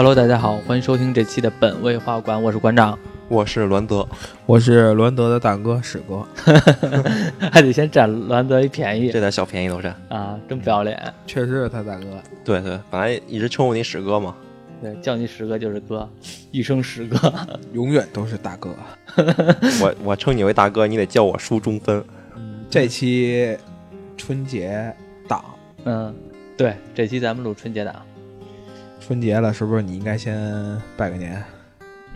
[0.00, 2.98] Hello，大家好，欢迎收听这期的本位画馆，我是馆长。
[3.28, 4.08] 我是栾德，
[4.46, 6.26] 我是栾德的大哥史哥，
[7.52, 9.94] 还得先占栾德一便宜这点小便宜都占。
[10.08, 10.98] 啊，真不要脸。
[11.26, 12.06] 确实是他大哥。
[12.42, 14.34] 对对，本来一直称呼你史哥嘛，
[14.80, 16.08] 对，叫你史哥就是哥，
[16.50, 17.30] 一声史哥。
[17.74, 18.74] 永远都是大哥。
[19.82, 22.02] 我我称你为大哥，你得叫我叔中分。
[22.70, 23.54] 这期
[24.16, 24.90] 春节
[25.28, 25.44] 档，
[25.84, 26.14] 嗯，
[26.56, 27.94] 对，这期咱们录春节档，
[29.10, 31.42] 春节了，是不是你应该先拜个年？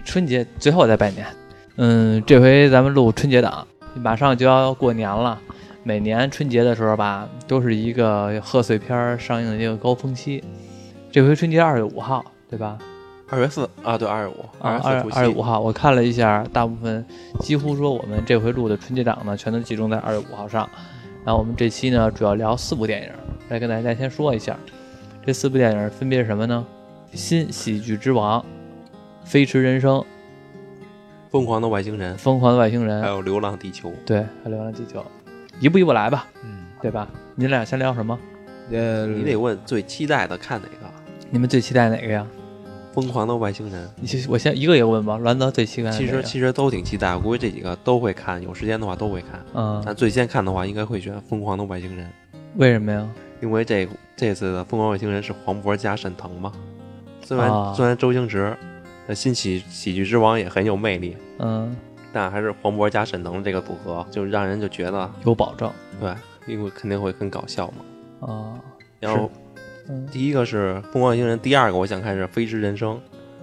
[0.04, 1.26] 春节最后再拜年。
[1.74, 3.66] 嗯，这回咱们录春节档，
[3.96, 5.36] 马上就要过年了。
[5.82, 10.44] 每年春节的时候吧，都是一个贺岁片儿上映的一个高峰期。
[11.10, 12.78] 这回春节二月五号，对吧？
[13.28, 17.04] 二月四啊，对，二月五，啊，二月四除夕二月五号，我看了一下，大部分
[17.40, 20.70] 几乎说我们这回录的春节档呢，全都集中在二月五号上。
[21.24, 23.08] 然后我们这期呢，主要聊四部电影，
[23.48, 24.56] 来跟大家先说一下。
[25.26, 26.64] 这四部电影分别是什么呢？
[27.14, 28.40] 《新喜剧之王》
[29.24, 29.98] 《飞驰人生》
[31.30, 33.92] 《疯狂的外星人，疯狂的外星人还》，有流浪地球。
[34.04, 35.00] 对，还有《流浪地球》，
[35.60, 37.08] 一步一步来吧，嗯，对吧？
[37.34, 38.18] 你俩先聊什么？
[38.70, 40.92] 呃，你得问最期待的看哪个？
[41.30, 42.26] 你们最期待哪个呀？
[42.92, 43.88] 疯狂的外星人。
[44.00, 45.18] 你其实我先一个一个问吧。
[45.18, 49.44] 栾泽最期待其实其实都挺期待，我估计这几个都会看，有时间的话都会看。
[49.54, 52.06] 嗯，但最先看的话，应该会选《疯狂的外星人》，
[52.56, 53.08] 为什么呀？
[53.40, 56.52] 因为这这次的《疯狂外星人》是黄渤加沈腾嘛。
[57.24, 58.56] 虽然、啊虽然周星驰
[59.08, 61.74] 的新喜喜剧之王也很有魅力，嗯，
[62.12, 66.14] 但还是黄渤加沈腾这个组合，就让人就觉得有保证对，
[66.46, 68.28] 因为肯定会很搞笑嘛。
[68.28, 68.60] 啊。
[69.00, 69.30] 然后
[69.88, 72.96] 嗯，第一个是《疯狂外星人》，第二个我想看是《飞驰人生》，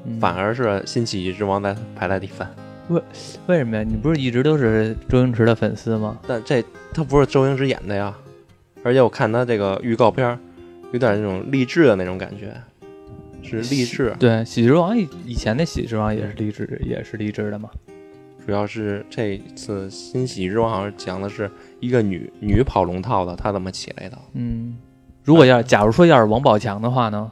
[0.06, 2.50] 嗯反而是《新喜剧之王》在排在第三。
[2.90, 3.02] 为
[3.46, 3.84] 为什么呀？
[3.84, 6.18] 你不是一直都是周星驰的粉丝吗？
[6.28, 6.64] 但这
[6.94, 8.16] 他不是周星驰演的呀，
[8.84, 10.38] 而且我看他这个预告片，
[10.92, 12.52] 有点那种励志的那种感觉，
[13.44, 17.70] 是励志，对，《喜剧之王》以以前的《喜剧之王》也是励志，也是励志的嘛。
[18.46, 24.18] 主要是这次《新喜剧之王》好像讲的是一个女女跑龙套的，她怎么起来的？
[24.34, 24.78] 嗯，
[25.24, 27.32] 如果要假如说要是王宝强的话呢？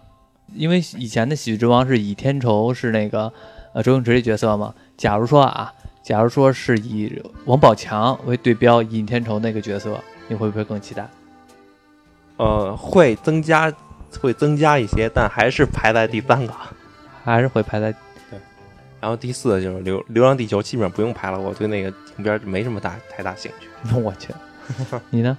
[0.55, 3.31] 因为以前的《喜剧之王》是倚天仇是那个
[3.73, 4.73] 呃周星驰的角色嘛。
[4.97, 5.71] 假如说啊，
[6.03, 11.07] 假如说是以王宝强为对标倚天仇那个角色，你会不会更期待？
[12.37, 13.71] 呃，会增加
[14.21, 16.53] 会增加一些，但还是排在第三个。
[17.23, 18.39] 还是会排在对
[18.99, 23.67] 然后第四就是流《流浪地球》，基本上不用排了，我对那个影片没什么大太大兴趣。
[23.99, 24.33] 我去，
[25.11, 25.37] 你呢？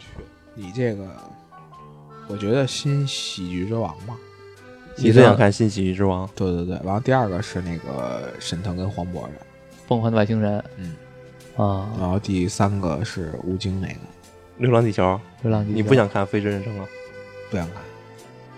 [0.54, 1.06] 你这个，
[2.28, 4.16] 我觉得新喜剧之王嘛，
[4.96, 6.26] 你最想看《新喜剧之王》？
[6.34, 6.78] 对对对。
[6.84, 9.32] 然后，第二个是那个沈腾跟黄渤的，
[9.88, 10.94] 疯狂的外星人，嗯
[11.56, 13.94] 啊，然后第三个是吴京那个，
[14.58, 15.02] 《流浪地球》，
[15.42, 16.86] 流浪地球，你不想看《飞驰人生》啊？
[17.50, 17.76] 不想看。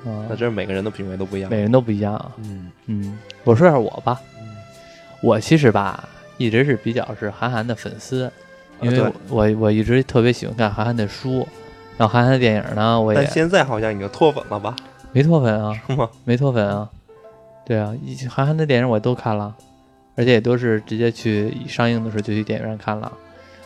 [0.04, 0.36] 啊那？
[0.36, 1.50] 真是每个人的品味都不一样。
[1.50, 2.32] 每人都不一样啊。
[2.38, 4.48] 嗯嗯，我说一下我吧，嗯
[5.22, 8.30] 我其实吧一直是比较是韩寒的粉丝，
[8.80, 11.46] 因为啊我、我我一直特别喜欢看韩寒的书，
[11.96, 14.74] 然后韩寒的电影呢，我也但现在好像已经脱粉了吧？
[15.12, 16.08] 没脱粉啊， 是吗？
[16.24, 16.88] 没脱粉啊。
[17.64, 19.54] 对啊，一韩寒的电影我都看了，
[20.16, 23.12] 而且也都是直接去上映的时候就去电影院看了。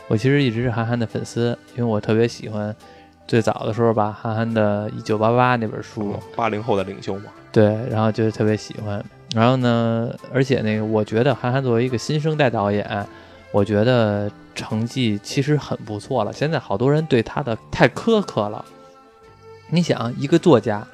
[0.07, 2.73] 我其实一直是韩寒的粉丝，因为我特别喜欢
[3.27, 7.25] 最早的时候吧，韩寒的《一九八八》那本书，八零后的领袖嘛。
[7.51, 9.03] 对，然后就是特别喜欢。
[9.35, 13.05] 然后呢，而且那个，我觉得韩寒作为一个新生代导演，
[13.51, 16.31] 我觉得成绩其实很不错了。
[16.31, 18.63] 现在好多人对他的太苛刻了。
[19.69, 20.87] 你想，一个作家，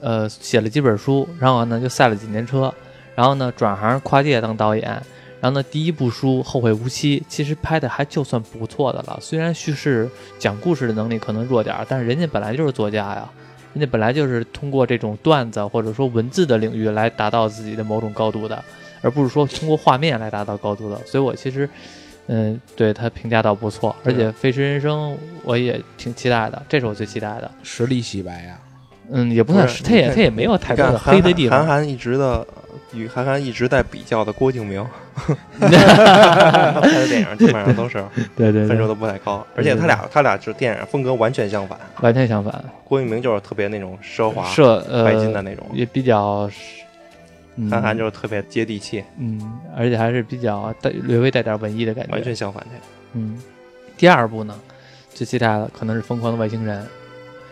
[0.00, 2.72] 呃，写了几本书，然后呢就赛了几年车，
[3.14, 5.02] 然后呢转行跨界当导演，
[5.40, 9.18] 然后呢第一部书《后会无期》其实拍的还就算不错的了。
[9.20, 10.08] 虽然叙事
[10.38, 13.28] 讲故事的能力可能弱点儿，但是人家本来就是作家呀。
[13.72, 18.60] 人家本来就是通过这种段子或者说文字的领域来达到自己的某种高度的，
[19.00, 21.00] 而不是说通过画面来达到高度的。
[21.06, 21.70] 所以我其实，
[22.26, 25.12] 嗯，对他评价倒不错，而且《飞驰人生》
[25.44, 27.48] 我也挺期待的，这是我最期待的。
[27.62, 28.58] 实力洗白呀。
[29.12, 31.60] 嗯，也不算是，他也他也没有太多的黑的地方。
[31.60, 32.44] 韩寒一直的
[32.92, 34.84] 与韩寒一直在比较的郭敬明，
[35.60, 38.04] 他拍的电影基本上都是
[38.36, 41.78] 对对对，分数都不太高，而且他俩他俩是电影风格完全相反。
[42.00, 46.50] 完全相反，郭敬明就是特别那种奢华、设拜金的呃那种，也比较，
[47.56, 49.40] 嗯韩寒就是特别接地气，嗯，
[49.76, 52.82] 而且还是比较带略微带点文艺的感觉，完全相反这个。
[53.14, 53.38] 嗯，
[53.96, 54.58] 第二部呢，
[55.12, 56.82] 最期待的可能是《疯狂的外星人》。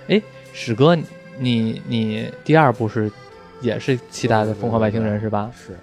[0.08, 0.96] 哎，史哥，
[1.38, 3.11] 你你第二部是
[3.61, 5.51] 也是期待的《疯狂外星人》是吧？
[5.55, 5.79] 是。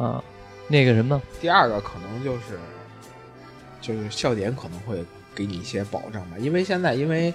[0.00, 0.22] 啊，
[0.68, 2.58] 那个什么，第二个可能就是
[3.80, 5.04] 就是笑点可能会
[5.34, 7.32] 给你一些保障吧，因为现在因为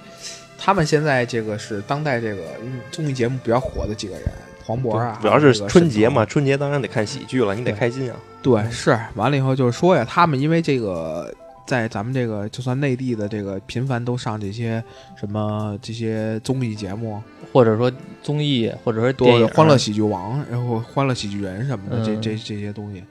[0.57, 2.43] 他们现在这个是当代这个
[2.91, 4.23] 综艺节目比较火的几个人，
[4.65, 8.17] 黄渤啊，主要是春节嘛，春节当然得看喜剧了，你得开心啊。
[8.41, 11.33] 对，是完了以后就是说呀，他们因为这个。
[11.65, 14.83] 在咱们这个就算内地的这个频繁都上这些
[15.15, 17.21] 什么这些综艺节目，
[17.53, 17.91] 或者说
[18.21, 23.03] 综艺，或者说电影，多欢乐喜剧王，然后欢乐喜剧人什么的，这嗯这这些东西，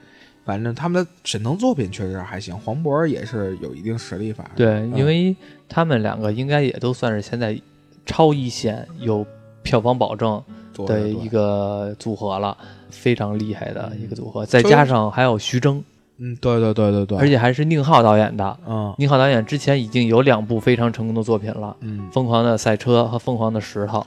[0.45, 5.35] 反正他们的沈腾作品确实还行，黄渤也是有一定实力，反正对，嗯因为
[5.67, 7.59] 他们两个应该也都算是现在
[8.05, 9.25] 超一线有
[9.63, 10.43] 票房保证
[10.87, 12.57] 的一个组合了，
[12.89, 14.45] 非常厉害的一个组合。
[14.45, 15.83] 再加上还有徐峥，
[16.21, 18.59] 嗯，对对对对对，而且还是宁浩导演的。
[18.67, 23.99] 嗯宁浩导演之前已经有两部非常成功的作品了，嗯《疯狂的赛车》和《疯狂的石头》。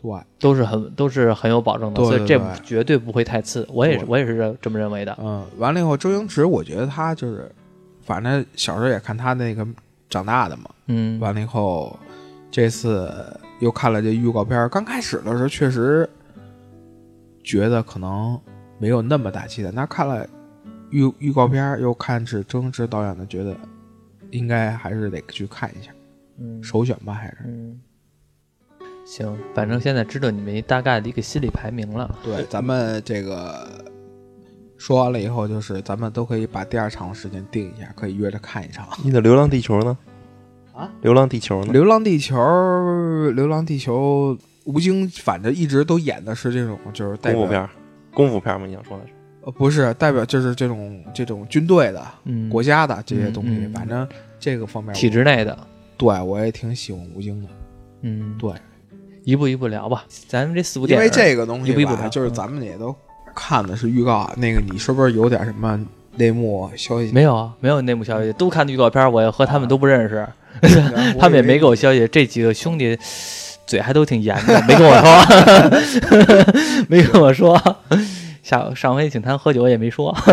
[0.00, 3.66] 对，都是很都是很有保证的，对所以这绝对不会太次。
[3.72, 5.14] 我也是我也是这这么认为的。
[5.20, 7.50] 嗯，完了以后，周星驰，我觉得他就是，
[8.02, 9.66] 反正小时候也看他那个
[10.08, 11.98] 长大的嘛，嗯，完了以后，
[12.48, 13.12] 这次
[13.58, 16.08] 又看了这预告片，刚开始的时候确实
[17.42, 18.40] 觉得可能
[18.78, 20.24] 没有那么大期待，那看了
[20.90, 23.56] 预预告片，又看是周星驰导演的，觉得
[24.30, 25.90] 应该还是得去看一下，
[26.38, 27.80] 嗯首选吧，还是嗯，
[29.06, 32.18] 行，反正现在知道你们一大概的一个心理排名了。
[32.24, 33.66] 对，咱们这个
[34.76, 38.86] 说完了以后，就是咱们都可以把第二场时间定一下，可以约着看一场。
[39.02, 39.96] 你的《流浪地球》呢？
[40.74, 41.72] 啊，《流浪地球》呢？
[41.72, 42.36] 流浪地球》
[43.32, 47.70] 《流浪地球》，吴京反正一直都演的是这种，就是代表功夫片儿，
[48.14, 48.66] 功夫片儿吗？
[48.66, 49.12] 你想说的是？
[49.42, 54.06] 呃不是代表就是这种这种军队的、嗯，国家的这些东西，嗯嗯反正
[54.38, 55.56] 这个方面体制内的，
[55.96, 57.48] 对我也挺喜欢吴京的。
[58.02, 58.52] 嗯，对，
[59.24, 60.04] 一步一步聊吧。
[60.28, 62.94] 咱们这四部电影，因为这个东西吧，一步一步聊就是咱们也都
[63.34, 65.80] 看的是预告，那个你是不是有点什么
[66.16, 67.10] 内幕消息？
[67.12, 70.26] 没有啊，没有内幕消息，都看的预告片，我和他们都不认识，
[71.18, 72.06] 他们也没给我消息。
[72.08, 72.96] 这几个兄弟
[73.66, 77.60] 嘴还都挺严的，没跟我说， 没跟我说。
[78.48, 80.10] 下上回请他喝酒也没说，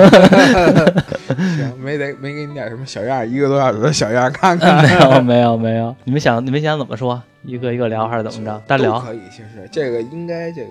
[1.57, 4.81] 行，没得没给你点什么小样儿，一个多小时的小样儿看看。
[4.81, 5.93] 没有没有没有。
[6.05, 7.21] 你们想你们想怎么说？
[7.43, 8.61] 一个一个聊还是怎么着？
[8.65, 8.97] 单聊？
[9.01, 10.69] 可以，其实这个应该这个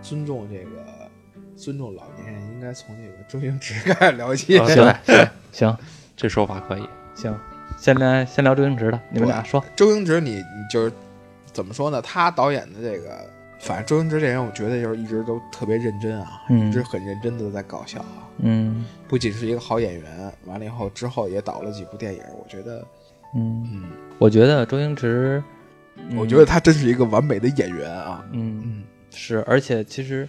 [0.00, 0.86] 尊重这个
[1.56, 4.56] 尊重老年人，应该从这个周星驰开始聊起。
[4.56, 5.76] 啊行对，行
[6.16, 6.88] 这说法可以。
[7.16, 7.36] 行，
[7.76, 9.62] 先来先聊周星驰的，你们俩说。
[9.74, 10.92] 周星驰你，你就是
[11.52, 12.00] 怎么说呢？
[12.00, 13.10] 他导演的这个，
[13.62, 18.28] 反正周星驰这人，我觉得就是一直都特别认真啊，嗯一直很认真的在搞笑啊。
[18.38, 22.84] 嗯不仅是一个好演员，完了以后之后也导了几部电影，我觉得，
[23.36, 23.84] 嗯，嗯，
[24.18, 25.42] 我觉得周星驰，
[25.96, 28.24] 嗯我觉得他真是一个完美的演员啊。
[28.32, 30.28] 嗯嗯是，而且其实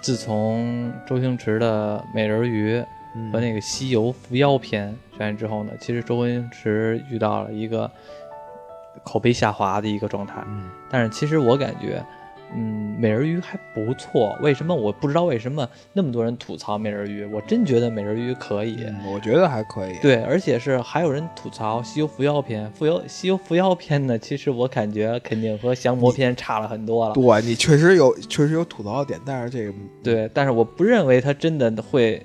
[0.00, 2.78] 自从周星驰的《美人鱼》
[3.14, 7.88] 嗯和那个《西游伏妖篇》上映之后呢，其实周星驰遇到了一个
[9.04, 10.42] 口碑下滑的一个状态。
[10.48, 12.04] 嗯但是其实我感觉，
[12.54, 14.36] 嗯，美人鱼还不错。
[14.40, 17.24] 为什么我不知道为什么那么多人吐槽美人鱼？
[17.24, 18.76] 我真觉得美人鱼可以。
[18.86, 19.98] 嗯，我觉得还可以。
[20.00, 27.14] 对，而且是还有人吐槽《西游伏妖篇》，伏妖《西游伏妖篇》呢，其实我感觉肯定和降魔篇差了很多了。
[27.14, 32.24] 对你确实有确实有吐槽的点，但是这个对，但是我不认为它真的会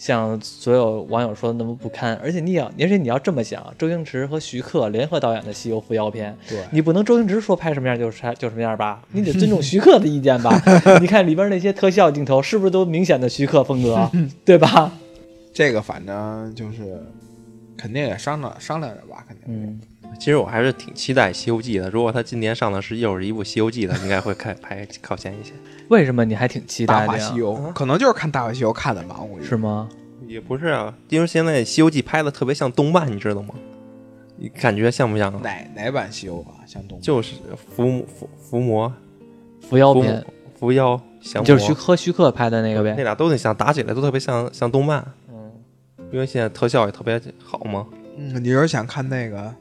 [0.00, 2.14] 像所有网友说的那么不堪。
[2.22, 9.02] 而且你要，而且你要这么想，周星驰和徐克联合导演的《西游伏妖篇》，对你不能周星驰说拍什么样就是就什么样吧？
[9.12, 10.50] 你得尊重 徐克的意见吧？
[11.02, 14.10] 你看里边那些特效镜头，是不是都明显的徐克风格，
[14.42, 14.90] 对吧？
[15.52, 17.04] 这个反正就是
[17.76, 19.44] 肯定也商量商量着吧，肯定。
[19.48, 19.80] 嗯，
[20.18, 21.90] 其实我还是挺期待《西游记》的。
[21.90, 25.52] 如果他今年上的是又是一部《西游记》的，应该会开拍靠前一些。
[25.90, 27.24] 为什么你还挺期大待的呀？
[27.26, 29.88] 话西游可能就是看《大话西游》看的吧，我估计是吗？
[30.26, 33.54] 也不是啊，因为现在《西游记》拍的特别像动漫，你知道吗？
[34.36, 35.40] 你感觉像不像啊？
[35.42, 36.62] 哪哪版西游啊？
[36.64, 38.92] 像动漫就是伏魔伏伏魔
[39.68, 39.92] 伏妖
[40.54, 42.94] 伏妖降魔，就是徐和徐克拍的那个呗。
[42.96, 45.50] 那俩都得像，打起来都特别像像动漫，嗯，
[46.12, 47.84] 因为现在特效也特别好嘛。
[48.16, 49.52] 嗯，你要是想看那个，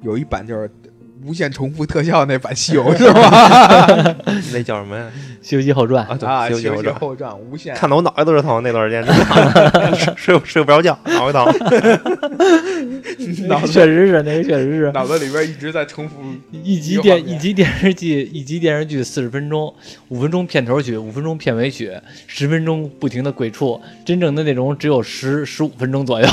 [0.00, 0.70] 有一版就是
[1.24, 4.16] 无限重复特效那版西游 是吧？
[4.52, 5.10] 那叫什么呀？
[5.48, 9.04] 《西游记后传》啊，对，啊，《西西游记后传》后传无限看得我脑袋都是疼，那段时间
[10.16, 11.46] 睡睡睡不着觉，脑袋疼。
[13.48, 16.16] 脑子确实是那个，确实是脑子里边一直在重复。
[16.62, 19.72] 一集电一集电视剧，一集电视剧四十分钟，
[20.08, 21.92] 五分钟片头曲，五分钟片尾曲，
[22.26, 26.26] 十分钟不停的鬼畜，真正的内容只有十十五分钟左右。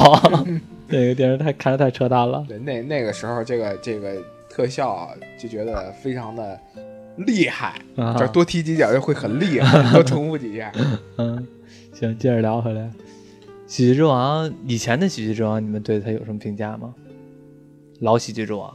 [0.88, 2.44] 那个电视太看着太扯淡了。
[2.48, 4.14] 对，那那个时候这个这个
[4.54, 6.60] 特效啊就觉得非常的
[7.18, 10.72] 厉害，啊这多踢几脚就会很厉害， 多重复几下。
[11.18, 11.48] 嗯，
[11.92, 12.88] 行，接着聊回来。
[13.66, 16.94] 喜剧之王以前的喜剧之王，你们对他有什么评价吗？
[18.02, 18.72] 老喜剧之王，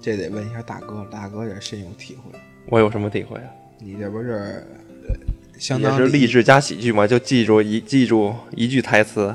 [0.00, 2.38] 这得问一下大哥，大哥也深有体会。
[2.70, 3.44] 我有什么体会啊？
[3.78, 4.64] 你这不是
[5.06, 5.14] 呃
[5.58, 9.34] 相当也是励志加喜剧嘛，就记住一记住一句台词：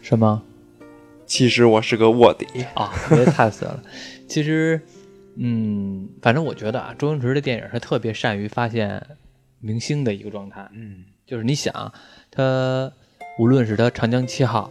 [0.00, 0.42] 什么？
[1.26, 2.46] 其实我是个卧底。
[2.74, 3.82] 啊，别太死了。
[4.28, 4.80] 其实，
[5.36, 9.02] 嗯，反正我觉得啊，周星驰的电影是特别善于发现
[9.60, 10.68] 明星的一个状态。
[10.72, 11.92] 嗯就是你想，
[12.30, 12.92] 他
[13.38, 14.70] 无论是他《长江七号》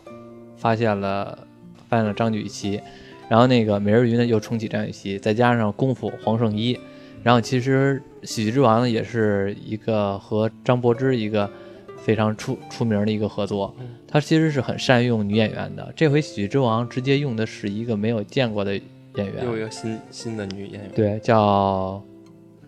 [0.55, 1.47] 发现了
[1.89, 2.79] 发现了张雨绮，
[3.27, 6.79] 然后那个美人鱼呢又重启张雨绮，再加上功夫黄圣依，
[7.23, 11.49] 然后其实《喜剧之王》呢也是一个和张柏芝一个
[11.97, 13.75] 非常出出名的一个合作，
[14.07, 15.91] 他其实是很善用女演员的。
[15.95, 18.79] 这回《喜剧之王》直接用的是一个没有见过的
[19.15, 22.03] 演员，又一个新新的女演员，对，叫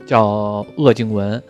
[0.06, 1.42] 叫鄂靖文，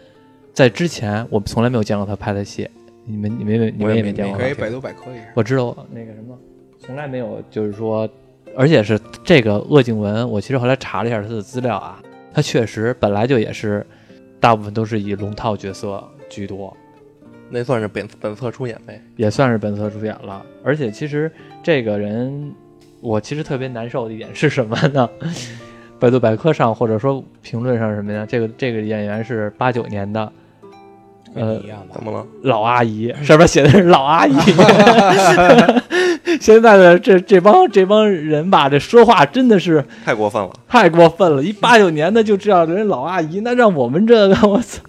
[0.53, 2.69] 在之前我们从来没有见过她拍的戏，
[3.05, 5.25] 你们你们你们也没见过可以百度百科一下。
[5.35, 6.37] 我知道那个什么，
[6.79, 8.09] 从来没有就是说，
[8.55, 12.01] 而且是这个鄂靖文，我其实后来查了一下她的资料啊，
[12.33, 13.85] 她确实本来就也是
[14.39, 16.75] 大部分都是以龙套角色居多，
[17.49, 19.01] 那算是本本色出演呗。
[19.17, 20.45] 也算是本色出演了。
[20.63, 22.53] 而且其实这个人，
[23.05, 25.07] 我其实特别难受的一点是什么呢？
[25.99, 28.25] 百度百科上或者说评论上什么呀？
[28.27, 30.29] 这个这个演员是八九年的，
[31.33, 32.25] 跟你一样的怎，么了？
[32.41, 34.35] 老阿姨，上面写的是老阿姨。
[36.41, 41.43] 现在的这这帮这帮人吧，这说话真的是太过分了，太过分了！
[41.43, 44.81] 一八九年的就这样的人老阿姨，那让我们这个我操，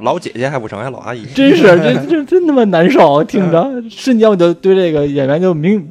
[0.00, 1.24] 老姐姐还不成，还老阿姨。
[1.34, 5.90] 真是这这 真他妈难受，听着瞬间我就对这个演员就明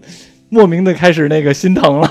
[0.53, 2.10] 莫名的开始那个心疼了。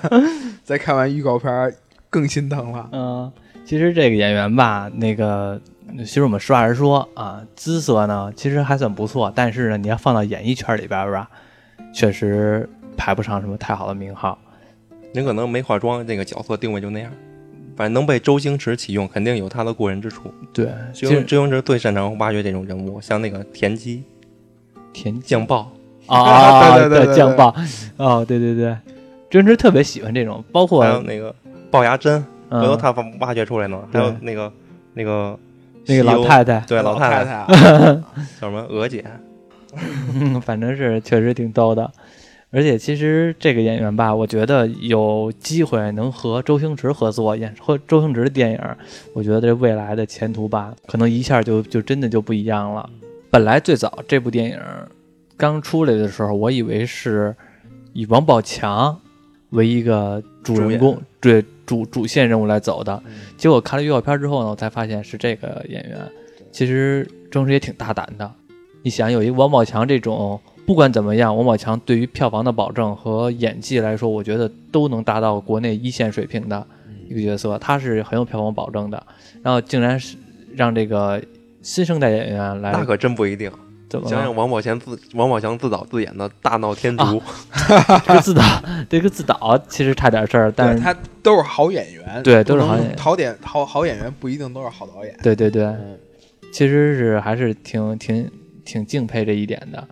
[0.62, 1.74] 再看完预告片儿
[2.10, 2.86] 更心疼了。
[2.92, 3.32] 嗯，
[3.64, 5.58] 其实这个演员吧，那个
[6.00, 11.30] 其实我们实话实说啊，姿色呢其实还算不错，但是呢，你要放到演艺圈里边儿吧，
[11.94, 12.68] 确实
[12.98, 14.38] 排不上什么太好的名号。
[15.12, 17.10] 您可能没化妆，这个角色定位就那样。
[17.76, 20.30] 反正能被周星驰启用，肯定有他的过人之处。
[20.52, 24.04] 对，其实周星周星驰最擅长挖掘这种人物，像那个田鸡、
[24.92, 25.72] 田酱爆，
[26.06, 27.54] 啊， 对对对对酱爆，
[27.96, 28.76] 哦，对对对，
[29.30, 31.34] 周星驰特别喜欢这种，包括还有那个
[31.70, 32.90] 龅牙珍，回头嗯他
[33.20, 33.78] 挖掘出来呢。
[33.92, 34.52] 还有那个
[34.94, 35.38] 那个
[35.86, 37.46] 那个老太太，对老太太
[38.40, 38.60] 叫什么？
[38.68, 39.04] 娥姐，
[40.14, 41.90] 嗯， 反正是确实挺逗的。
[42.52, 48.60] 而且其实这个演员吧，我觉得有机会能和周星驰合作演和周星驰的电影，
[49.14, 52.90] 我觉得这未来的前途吧，可能一下就就真的就不一样了。
[53.30, 54.58] 本来最早这部电影
[55.40, 57.34] 刚出来的时候，我以为是
[57.94, 59.00] 以王宝强
[59.50, 63.02] 为一个主人公，对主主线任务来走的。
[63.38, 65.98] 结果看了预告片之后呢，我才发现是这个演员。
[66.52, 68.30] 其实周星驰也挺大胆的，
[68.82, 76.66] 你想有一个王宝强这种，不管怎么样，王宝强对于票房的保证和演技来说，我觉得都能达到国内一线水平的
[77.08, 79.02] 一个角色，他是很有票房保证的。
[79.42, 80.18] 然后竟然是
[80.54, 81.22] 让这个
[81.62, 83.50] 新生代演员来那可真不一定。
[83.90, 87.02] 怎么想想王宝强自王宝强自导自演的《大闹天竺》
[88.06, 88.42] 这个自导，
[88.88, 90.94] 这个自导其实差点事儿，但是他
[91.24, 95.12] 都是好演员，对都是好演员好点好好演员不一定都是好导演。
[95.24, 95.98] 对对对，嗯，
[96.52, 98.30] 其实是还是挺挺
[98.64, 99.88] 挺敬佩这一点的。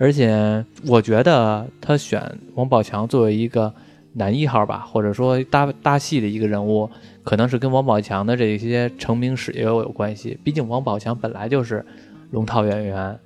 [0.00, 2.20] 而且我觉得他选
[2.54, 3.72] 王宝强作为一个
[4.14, 6.90] 男一号吧，或者说搭搭戏的一个人物，
[7.22, 10.36] 可能是跟王宝强的这些成名史也有有关系。
[10.42, 11.84] 毕竟王宝强本来就是
[12.30, 13.16] 龙套演员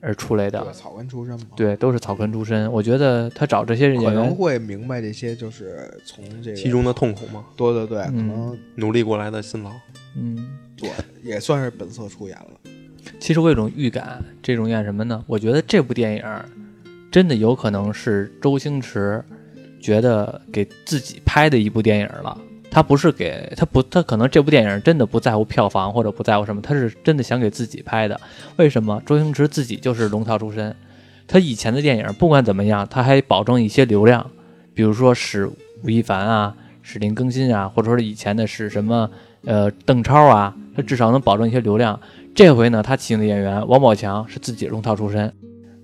[0.00, 2.70] 而出来的对，，草根出身嘛，，对，都是草根出身。
[2.72, 9.70] 我觉得他找这些人可能会明白这些，就是从这个其中的痛苦吗，对对对，可嗯能努力过来的辛劳。
[10.16, 10.90] 嗯，对
[11.22, 12.60] 也算是本色出演了。
[13.18, 15.22] 其实我有种预感，这种演什么呢？
[15.26, 16.24] 我觉得这部电影
[17.10, 19.22] 真的有可能是周星驰
[19.80, 22.38] 觉得给自己拍的一部电影了。
[22.70, 28.18] 他不是给他不，他可能这部电影真的不在乎票房或者不在乎什么，他是真的想给自己拍的。
[28.56, 29.02] 为什么？
[29.04, 30.74] 周星驰自己就是龙套出身，
[31.26, 34.30] 他以前的电影不管怎么样，他还保证一些流量，
[34.72, 35.50] 比如说使
[35.82, 39.10] 吴亦凡啊、使林更新啊，或者说是以前的使什么
[39.44, 41.98] 呃邓超啊，他至少能保证一些流量。
[42.34, 45.32] 这回呢，他请的演员王宝强是自己龙套出身，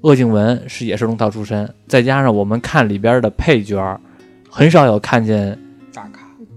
[0.02, 4.00] 鄂靖文是也是龙套出身，再加上我们看里边的配角，
[4.48, 5.58] 很少有看见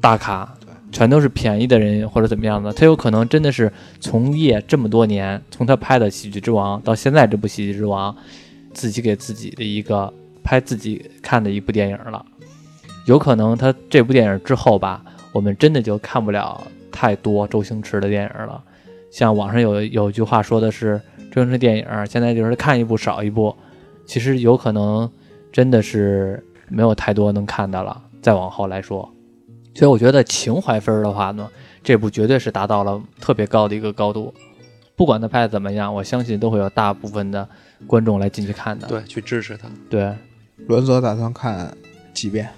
[0.01, 0.51] 大咖，
[0.91, 2.71] 全都是便宜的人或者怎么样的。
[2.73, 8.13] 他有可能真的是从业这么多年，从他拍的《喜剧之王》到现在这部《喜剧之王》，
[8.73, 10.11] 自己给自己的一个
[10.43, 12.25] 拍自己看的一部电影了。
[13.05, 18.63] 有可能他这部电影之后吧，我们真的就看不了太多周星驰的电影了。
[19.11, 21.01] 像网上有有句话说的是，
[21.31, 23.55] 周星驰电影现在就是看一部少一部，
[24.05, 25.09] 其实有可能
[25.51, 27.99] 真的是没有太多能看的了。
[28.21, 29.11] 再往后来说，
[29.79, 31.49] 所以我觉得情怀分儿的话呢，
[31.81, 34.33] 这部绝对是达到了特别高的一个高度。
[34.97, 37.47] 不管他拍的怎么样，我相信都会有大部分的
[37.87, 38.85] 观众来进去看的。
[38.89, 39.71] 对，去支持他。
[39.89, 40.13] 对，
[40.67, 41.73] 伦泽打算看
[42.13, 42.49] 几遍？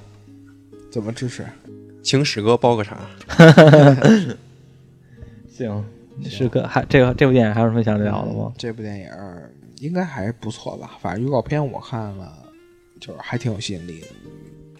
[0.91, 1.45] 怎么支持？
[2.01, 2.97] 请史哥包个场。
[5.55, 5.85] 行，
[6.27, 8.51] 史哥还这个这部电影还有什么想聊的吗？
[8.57, 9.07] 这部电影
[9.77, 10.97] 应该还不错吧？
[10.99, 12.33] 反正预告片我看了，
[12.99, 14.07] 就是还挺有吸引力的。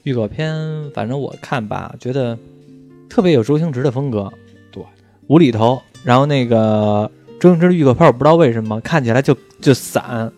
[0.04, 2.38] 预告片，反正我看吧，觉得
[3.10, 4.32] 特别有周星驰的风格，
[4.72, 4.84] 对，
[5.28, 5.82] 无厘头。
[6.04, 10.32] 然后那个周星驰的预告片，我不知道为什么看起来就就散，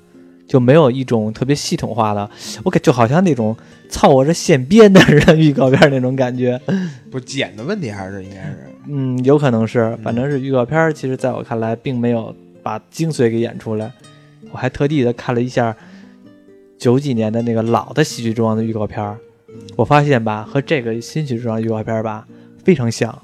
[0.48, 2.30] 就没有一种特别系统化的，
[2.64, 3.56] 我感就好像那种
[3.90, 6.60] 操我这现编的似的预告片那种感觉。
[7.10, 13.90] 不是剪的问题，还是应该是嗯，有可能是，反正是预告片儿，其实在我看来并没有把精髓给演出来。
[14.52, 15.76] 我还特地的看了一下
[16.78, 19.18] 九几年的那个老的《喜剧之王》的预告片儿，
[19.76, 22.28] 我发现吧，和这个新《喜剧之王》预告片儿吧
[22.64, 23.18] 非常像，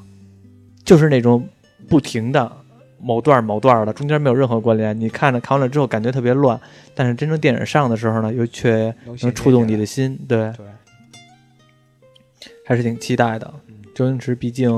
[0.84, 1.48] 就是那种
[1.88, 2.52] 不停的
[3.00, 5.00] 某段儿某段儿的，中间没有任何关联。
[5.00, 6.60] 你看着看完了之后感觉特别乱，
[6.96, 10.66] 但是真正电影上的时候呢，又却能触动你的心，对，对，
[12.66, 13.76] 还是挺期待的嗯。
[13.96, 14.70] 周星驰毕竟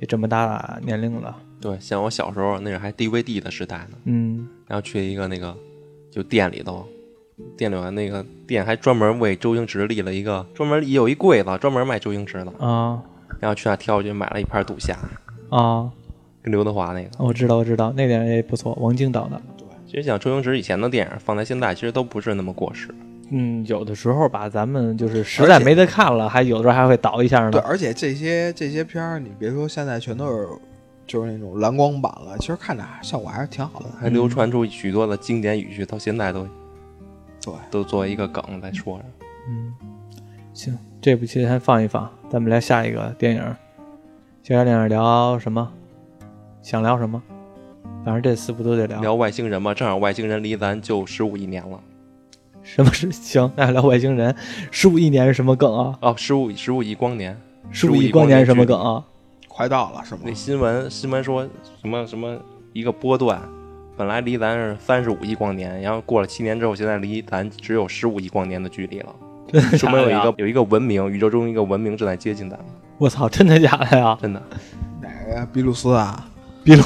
[0.00, 4.48] 也这么大年龄了，对，像我小时候那是还 DVD 的时代呢，嗯。
[4.66, 5.56] 然后去一个那个
[6.10, 6.86] 就店里头，
[7.56, 13.02] 店里面那个店还专门为周星驰立了一个专门也有一柜子专门卖周星驰的，啊
[13.40, 14.96] 然后去那挑去买了一盘赌侠，
[15.50, 15.90] 啊！
[16.42, 17.10] 跟刘德华那个。
[17.18, 19.40] 我知道，我知道，那电影也不错，王晶导的。
[19.86, 22.88] 其实像周星驰以前的电影放在现在，其实都不是那么过时。
[23.30, 27.66] 嗯，有的时候吧，咱们就是实在没得看了，还有的时候还会倒一下呢对，呢。
[27.66, 30.48] 而且这些这些片儿，你别说现在全都是
[31.06, 33.86] 就是那种蓝光版了，其实看着效果还是挺好的。
[33.98, 36.46] 还流传出许多的经典语句，到现在都
[37.44, 39.04] 对，都作为一个梗在说着。
[39.48, 39.74] 嗯，
[40.52, 43.42] 行，这部戏先放一放，咱们聊下一个电影。
[44.42, 45.70] 下一个电影聊什么？
[46.62, 47.22] 想聊什么？
[48.04, 49.00] 反正这四部都得聊。
[49.00, 51.80] 聊外星人嘛，正好外星人离咱就十五亿年了。
[52.62, 53.50] 什么是行？
[53.56, 54.34] 那聊外星人。
[54.70, 55.98] 十五亿年是什么梗啊？
[56.00, 57.38] 哦，十五十五亿光年，
[57.70, 59.04] 十五亿亿光年是什么梗啊？
[59.48, 60.34] 快到了是吗那？
[60.34, 61.46] 新闻新闻说
[61.80, 62.38] 什么什么
[62.72, 63.40] 一个波段，
[63.96, 69.14] 本来离咱是三十五亿光年，然后过了七年之后，现在离咱只有十五亿光年的距离了。
[69.78, 72.66] 说明有一个有一个文明，宇宙中一个文明正在接近咱们，
[72.98, 74.18] 我操，真的假的呀？
[74.20, 74.42] 真的。
[75.00, 75.46] 哪个呀？
[75.52, 76.28] 比鲁斯啊？
[76.64, 76.82] 比如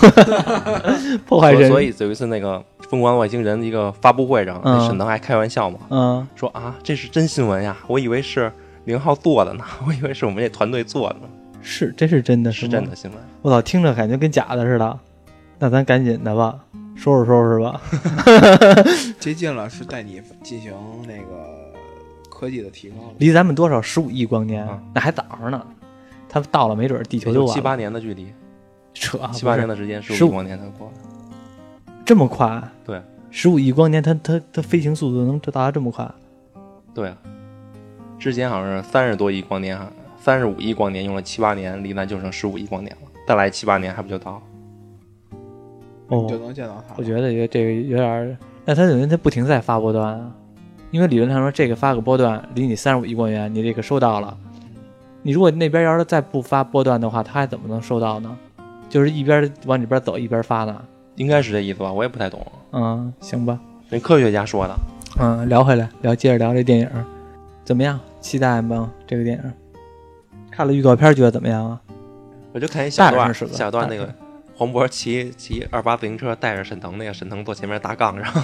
[1.25, 2.59] 破坏人，所以有一次那个
[2.91, 8.53] 《疯狂外星人》的一个发布会上，沈腾还开玩笑嘛，嗯，说啊，这是真新闻呀，我以为是
[8.87, 11.29] 零号做的呢， 我以为是我们这团队做的呢，
[11.63, 12.95] 是，这是真的，吗是真的。
[12.97, 13.21] 新闻。
[13.41, 14.99] 我操，听着感觉跟假的似的。
[15.61, 16.57] 那咱赶紧的吧，
[16.99, 17.81] 收拾收拾吧。
[19.21, 20.73] 接近了，是带你进行
[21.07, 21.73] 那个
[22.29, 23.15] 科技的提高了。
[23.19, 23.81] 离咱们多少？
[23.81, 25.65] 十五亿光年，啊那还早着呢。
[26.29, 27.55] 他到了，没准儿地球就完了。
[27.55, 28.33] 七八年的距离，
[28.93, 30.93] 扯，七八年的的时间，十15五亿光年才过来。
[32.05, 32.61] 这么快？
[32.85, 36.11] 对，十五亿光年，它它它飞行速度能达到这么快？
[36.93, 37.17] 对啊，
[38.19, 39.89] 之前好像是三十多亿光年，哈，
[40.21, 44.43] 三十五亿光年用了七八年，离咱就剩十五亿光年了，再来七八年还不就到？
[46.09, 46.95] 哦你就能见到它了。
[46.97, 50.31] 我觉得这个有点儿，那它等于它不停在发波段啊，
[50.91, 54.37] 因为理论上说，这个发个波段离你三十五亿光年，你这个收到了。
[55.23, 58.37] 你如果那边要是再不发波段的话，它还怎么能收到呢？
[58.89, 60.83] 就是一边往里边走一边发呢。
[61.17, 61.93] 应该是这意思吧？
[61.93, 62.41] 我也不太懂，
[62.73, 63.59] 嗯，行吧。
[63.91, 64.75] 那科学家说的。
[65.21, 66.89] 嗯，聊回来，聊接着聊这电影，
[67.65, 67.99] 怎么样？
[68.21, 68.91] 期待吗？
[69.07, 69.53] 这个电影？
[70.51, 71.81] 看了预告片，觉得怎么样啊？
[72.53, 74.09] 我就看一小段小段那个
[74.59, 78.35] 黄渤骑骑二八自行车带着沈腾，那个沈腾坐前面搭杠上，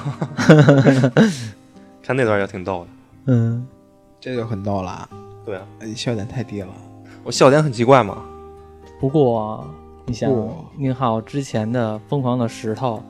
[2.00, 2.90] 看那段就挺逗的。
[3.32, 3.66] 嗯，
[4.20, 5.08] 这就很逗了啊！
[5.44, 6.68] 对啊，你笑点太低了。
[7.24, 8.22] 我笑点很奇怪嘛，
[9.00, 9.66] 不过
[10.06, 10.30] 你想，
[10.78, 13.02] 宁浩之前的《疯狂的石头》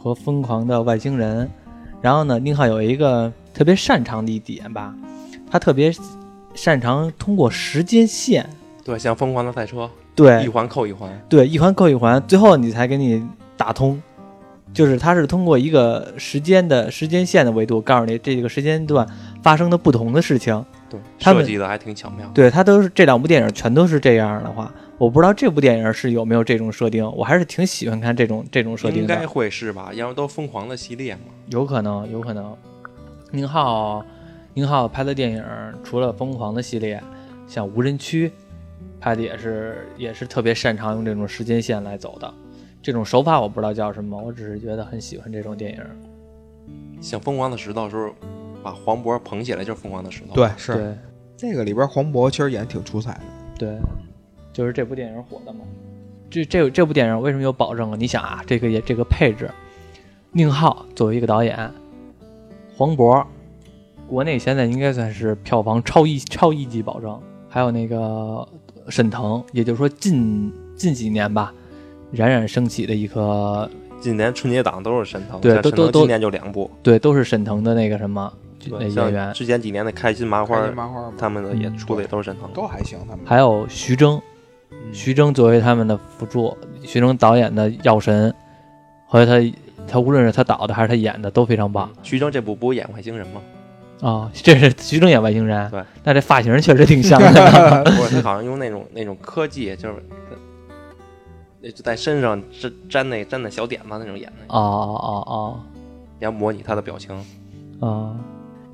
[0.00, 1.44] 和《疯狂的外星人》，
[2.00, 4.94] 然后呢，宁浩有一个特别擅长的一点吧，
[5.50, 5.92] 他特别
[6.54, 8.48] 擅长通过时间线，
[8.84, 14.00] 对，像疯狂的赛车，一环扣一环，对，一环扣一环，最后你才给你打通。
[14.72, 19.06] 就是它是通过一个时间的时间线的维度，告诉你这个时间段
[19.42, 20.64] 发生的不同的事情。
[20.88, 22.26] 对，设计的还挺巧妙。
[22.32, 29.26] 对，它都是这两部电影全都是这样的话，我不知道这部电影是有没有这种设定，我还是挺喜欢看这种这种设定应该。
[29.26, 29.90] 会是吧？
[29.92, 31.20] 要不都疯狂的系列嘛。
[31.48, 32.56] 有可能，有可能。
[33.30, 34.02] 宁浩，
[34.54, 35.44] 宁浩拍的电影
[35.84, 37.02] 除了《疯狂》的系列，
[37.46, 38.28] 像《无人区》
[39.02, 42.32] 拍的也是也是特别擅长用这种时间线来走的。
[42.80, 45.82] 这种手法我不知道叫什么，我只是觉得很喜欢这种电影。
[47.00, 48.12] 像疯狂的石头时候，
[48.62, 50.34] 把黄渤捧起来就是疯狂的石头。
[50.34, 50.94] 对，是对
[51.36, 53.20] 这个里边黄渤其实演得挺出彩的。
[53.58, 53.76] 对，
[54.52, 55.60] 就是这部电影火的嘛。
[56.30, 57.96] 这这这部电影为什么有保证啊？
[57.98, 59.50] 你想啊，这个也这个配置，
[60.30, 61.70] 宁浩作为一个导演，
[62.76, 63.26] 黄渤，
[64.08, 68.48] 国内现在应该算是票房超一超一级保证，还有那个
[68.88, 71.52] 沈腾，也就是说近近几年吧，
[72.10, 73.68] 冉冉升起的一颗，
[74.00, 78.32] 今年春节档都是沈腾，对都都都沈腾今年就两部，对，都是沈腾的那个什么
[78.70, 82.50] 那，演员，之前几年的开心麻花开心，麻花他们的也嗯出的也都是沈腾。
[82.52, 84.20] 都还行，他们还有徐峥，
[84.70, 88.30] 嗯徐峥作为他们的辅助，徐峥导演的《药神》，
[89.06, 93.40] 后来他他无论是他导的还是他演的都非常棒徐峥这部不是演外星人吗？
[94.02, 97.84] 啊、这是徐峥演外星人，对，那这发型确实挺像的。
[97.96, 99.94] 不是，他好像用那种那种科技，就是
[101.60, 105.60] 那就在身上粘粘那粘那小点子那种演的，哦哦哦
[106.18, 107.16] 你要模拟他的表情。
[107.16, 107.24] 哦
[107.78, 108.16] 哦，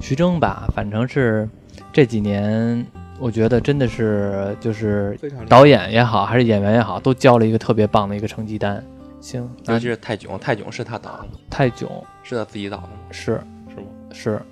[0.00, 1.46] 徐峥吧，反正是
[1.92, 2.86] 这几年，
[3.18, 8.82] 我觉得真的是就是导演也好，还是演员也好，都交了一个特别棒的一个成绩单。
[9.20, 11.26] 行，尤那其是泰囧，泰囧是他导的？
[11.50, 11.90] 泰囧
[12.22, 12.92] 是他自己导的吗？
[13.10, 13.86] 是是吗？
[14.12, 14.42] 是，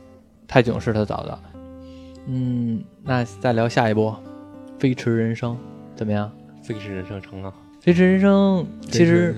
[0.46, 1.38] 泰囧是他导的。
[2.26, 4.08] 嗯，那再聊下一部，
[4.78, 5.52] 《飞驰人生》
[5.94, 6.30] 怎么样？
[6.62, 7.52] 飞驰人生成啊，
[7.84, 9.36] 《飞驰人生》其实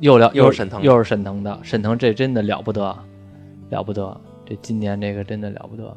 [0.00, 2.94] 又聊又是沈腾又是沈腾的，沈腾这真的了不得，
[3.70, 5.96] 了不得，这今年这个真的了不得。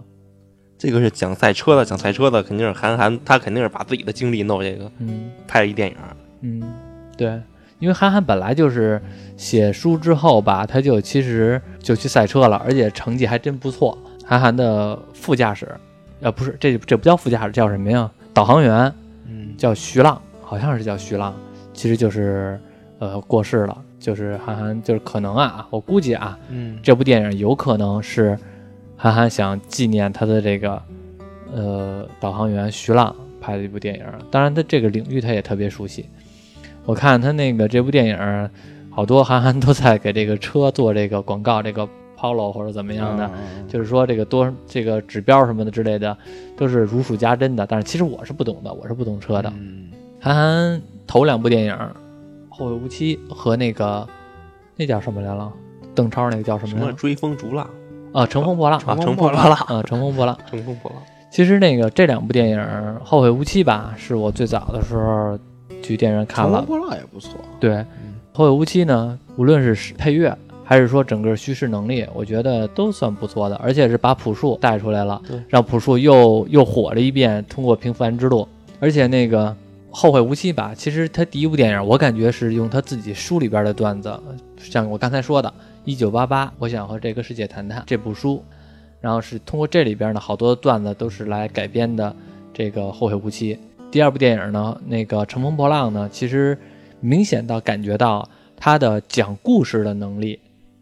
[0.77, 5.95] 这个是讲赛车的，讲赛车的肯定是韩寒，他肯定是把自己的经历弄这个嗯拍了一电影。
[6.39, 6.63] 嗯，
[7.17, 7.41] 对，
[7.79, 9.01] 因为韩寒本来就是
[9.35, 13.97] 写书之后吧，他就其实就去赛车了，而且成绩还真不错。
[14.29, 15.67] 韩寒的副驾驶，
[16.21, 18.07] 呃，不是这这不叫副驾驶，叫什么呀？
[18.31, 18.93] 导航员
[19.25, 21.33] 嗯叫徐浪，好像是叫徐浪，
[21.73, 22.59] 其实就是
[22.99, 23.75] 呃过世了。
[23.99, 28.37] 就是韩寒，就是可能啊，我估计啊，嗯这部电影有可能是
[28.95, 30.79] 韩寒想纪念他的这个
[31.51, 34.05] 呃导航员徐浪拍的一部电影。
[34.29, 36.05] 当然，他这个领域他也特别熟悉。
[36.85, 38.49] 我看他那个这部电影，
[38.91, 46.17] 好多韩寒都在给这个车做这个广告，这个 Polo 或者怎么样的，嗯就是说这个多这个指标什么的之类的，
[46.57, 47.65] 都是如数家珍的。
[47.65, 49.49] 但是其实我是不懂的，我是不懂车的。
[49.55, 49.89] 嗯
[50.21, 51.73] 韩寒头两部电影
[52.49, 54.05] 《后会无期》和那个
[54.75, 55.49] 那叫什么来了？
[55.95, 56.85] 邓超那个叫什么来着？
[56.87, 57.69] 什么追风逐浪
[58.11, 60.37] 啊，乘风破浪啊，乘风破破浪，啊，乘风破浪。
[60.49, 61.01] 乘风破浪。
[61.31, 62.59] 其实那个这两部电影
[63.03, 65.39] 《后会无期》吧，是我最早的时候
[65.81, 66.57] 去电影院看了。
[66.57, 67.71] 乘风破浪也不错，对，
[68.33, 70.37] 《后会无期》呢，无论是配乐
[70.69, 78.47] 还是说整个叙事能力，我觉得都算不错的，而且是把朴树带出来了，让朴树又又火了一遍，通过平凡之路。
[78.79, 79.47] 而且那个
[79.89, 84.13] 《后会无期》吧，其实他第一部电影，我感觉是用他自己书里边的段子，
[84.59, 85.49] 像我刚才说的
[85.85, 88.43] 《一九八八》，我想和这个世界谈谈这部书，
[89.01, 92.15] 然后是通过这里边呢好多段子都是来改编的
[92.53, 93.55] 这个《后会无期》。
[93.89, 96.55] 第二部电影呢，那个《乘风破浪》呢，其实
[96.99, 100.39] 明显到感觉到他的讲故事的能力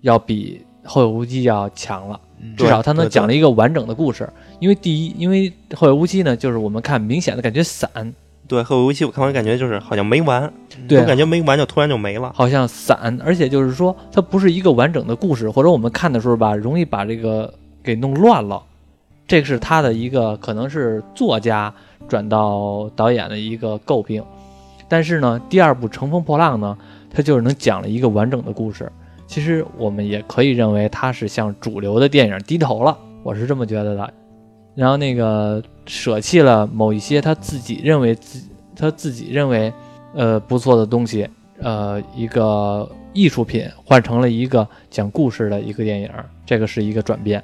[0.08, 2.20] 要比《后会无期》要强了。
[2.40, 4.30] 嗯至少他能讲了一个完整的故事。
[4.60, 7.90] 因为第一，因为《后会无期》呢，就是我们看明显的感觉散，
[8.48, 10.52] 对，后会无期，我看完感觉就是好像没完，
[10.88, 12.32] 对我，感觉没完就突然就没了。
[12.36, 17.52] 好像散，而且就是说它不是一个完整的故事，或者我们看的时候吧，容易把这个
[17.84, 18.62] 给弄乱了。
[19.28, 21.74] 这个是他的一个可能是作家
[22.08, 24.24] 转到导演的一个诟病。
[24.88, 26.78] 但是呢，第二部《乘风破浪》呢，
[27.14, 28.90] 它就是能讲了一个完整的故事。
[29.28, 34.14] 其实我们也可以认为它是向主流的电影低头了，我是这么觉得的。
[34.74, 39.74] 然后那个舍弃了某一些他自己认为自他自己认为
[40.14, 41.28] 呃不错的东西，
[41.60, 46.10] 呃一个艺术品换成了一个讲故事的一个电影，
[46.46, 47.44] 这个是一个转变。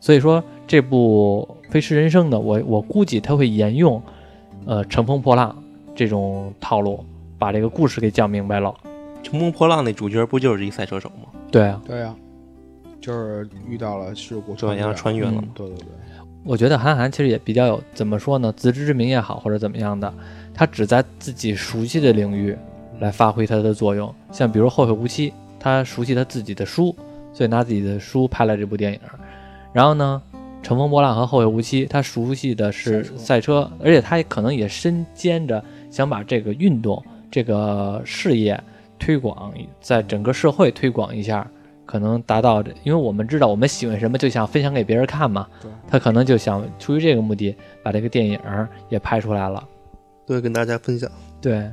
[0.00, 4.02] 所以说这部《飞驰人生》呢，我我估计他会沿用
[4.66, 5.56] 呃《乘风破浪》
[5.94, 7.04] 这种套路，
[7.38, 8.74] 把这个故事给讲明白了。
[9.22, 11.28] 乘风破浪那主角不就是一赛车手吗？
[11.50, 12.14] 对啊，对啊，
[13.00, 15.44] 就是遇到了事故，对，然后穿越了嘛。
[15.54, 15.86] 对对对，
[16.44, 20.12] 我觉得韩寒其实也比较有怎么说呢，自知之明也好，或者怎么样的，
[20.52, 22.56] 他只在自己熟悉的领域
[23.00, 24.12] 来发挥他的作用。
[24.30, 26.94] 像比如《后会无期》，他熟悉他自己的书，
[27.32, 29.00] 所以拿自己的书拍了这部电影。
[29.72, 30.20] 然后呢，
[30.62, 38.62] 《乘风破浪》和《后会无期》，他熟悉的是赛车赛车，而且他也可能也身兼着想把这个运动、这个事业
[39.04, 41.46] 推广，在整个社会推广一下。
[41.84, 45.46] 可能达到这，因为我们知道我们喜欢什么，就想分享给别人看嘛。
[45.60, 48.38] 对他可能就想出于这个目的，把这个电影
[48.88, 49.62] 也拍出来了。
[50.24, 51.10] 对，跟大家分享
[51.40, 51.70] 对，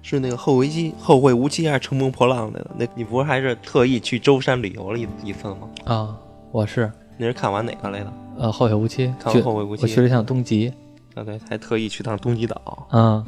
[0.00, 2.70] 是那个后会期后会无期还是乘风破浪来的？
[2.78, 5.68] 那你不是还是特意去舟山旅游了一一次吗？
[5.84, 6.16] 啊，
[6.50, 8.12] 我是你是看完哪个来的？
[8.38, 10.72] 呃后会无期，看完后会无期我去了一趟东极，
[11.14, 12.86] 啊，对，还特意去趟东极岛。
[12.90, 13.26] 啊，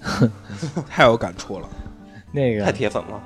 [0.88, 1.68] 太有感触了。
[2.34, 3.22] 那个太铁粉了。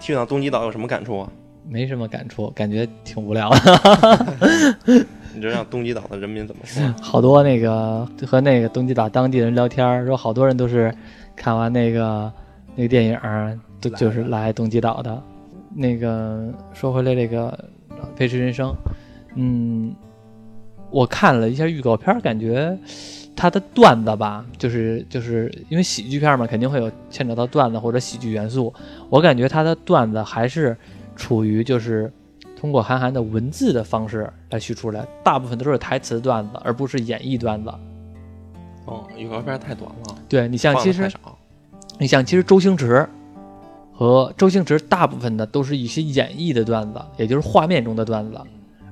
[0.00, 1.30] 去趟东极岛有什么感触啊？
[1.68, 4.36] 没什么感触，感觉挺无聊的。
[5.34, 6.82] 你这让东极岛的人民怎么说？
[7.00, 10.92] 好多那个和那个东极岛当地人聊天，说好多人都是
[11.36, 12.32] 看完那个
[12.74, 13.18] 那个电影
[13.96, 15.22] 就是来东极岛的。
[15.74, 17.56] 那个说回来，这个
[18.16, 18.68] 《飞驰人生》，
[19.36, 19.94] 嗯，
[20.90, 22.76] 我看了一下预告片，感觉
[23.34, 28.72] 它的段子吧，就是就是因为喜剧片嘛，肯定会有牵扯到段子或者喜剧元素。
[29.08, 30.76] 我感觉他的段子还是
[31.16, 32.12] 处于就是
[32.58, 37.70] 通过韩寒的文字的方式来叙出来，大部分都是台词段子，而不是演绎段子。
[38.86, 41.10] 哦，预告片太短了，对你像其实。
[41.98, 43.06] 你像其实周星驰
[43.92, 48.40] 和周星驰大部分的都是一些演绎的段子，也就是画面中的段子，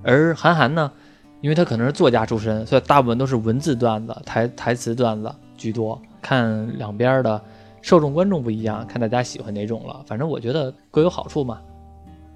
[0.04, 0.92] 而韩寒呢，
[1.40, 6.00] 因为他可能是作家出身，所以大部分都是文字段子、台台词段子居多。
[6.20, 7.40] 看两边的
[7.80, 10.02] 受众观众不一样，看大家喜欢哪种了。
[10.06, 11.58] 反正我觉得各有好处嘛。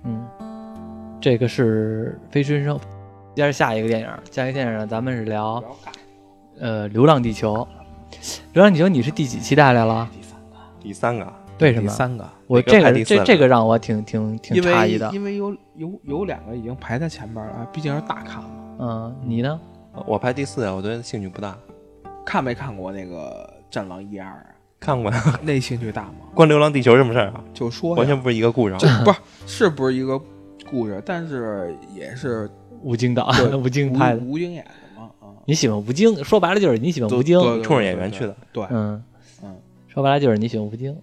[0.05, 0.25] 嗯，
[1.21, 2.79] 这个是《飞驰人生》，
[3.35, 5.63] 接着下一个电影，下一个电影呢，咱们是聊
[6.59, 7.67] 呃《流浪地球》。
[8.55, 10.09] 《流浪地球》你是第几期带来了？
[10.15, 11.89] 第三个，第三个为什么？
[11.89, 15.11] 第三个，我这个这这个让我挺挺挺诧异的。
[15.13, 18.64] 因为有有有两个已经排在前面了，毕竟是大咖嘛。
[18.79, 19.61] 嗯，你呢？
[20.07, 21.57] 我排第四啊，我对兴趣不大。
[22.25, 24.47] 看没看过那个《战狼一二》啊？
[24.81, 25.11] 看过
[25.43, 26.15] 那兴趣大吗？
[26.35, 27.45] 关《流浪地球》什么事儿啊？
[27.55, 30.21] 就说完全不是一个故事不是是不是一个
[30.69, 32.51] 故事，但是也是
[32.83, 34.23] 吴京导对， 吴京吴拍的。
[34.25, 35.29] 吴京演的嘛啊。
[35.47, 37.39] 你喜欢吴京，说白了就是你喜欢吴京。
[37.63, 38.37] 冲着演员去的。
[38.53, 39.03] 对，嗯
[39.43, 39.57] 嗯，
[39.87, 40.97] 说白了就是你喜欢吴京。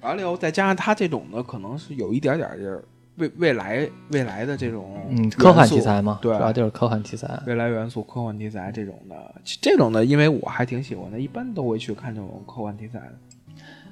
[0.00, 2.84] 完了以后再加上他这种的，可能是有一点点儿就是
[3.16, 6.36] 未未来未来的这种嗯，科幻题材嘛，对。
[6.36, 7.40] 主要就是科幻题材。
[7.46, 13.14] 未来元素、科幻题材这种的，这种的，因为我还挺喜欢的，一般都会去看这种科幻题材的，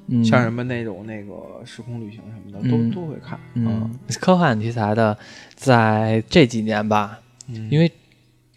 [0.08, 2.90] 嗯，像什么那种那个时空旅行什么的，都、嗯。
[2.90, 3.38] 都会看。
[3.54, 5.16] 嗯，科幻题材的，
[5.54, 7.90] 在这几年吧，嗯，因为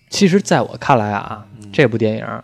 [0.09, 1.71] 其实在我看来啊，嗯。
[1.71, 2.43] 这部电影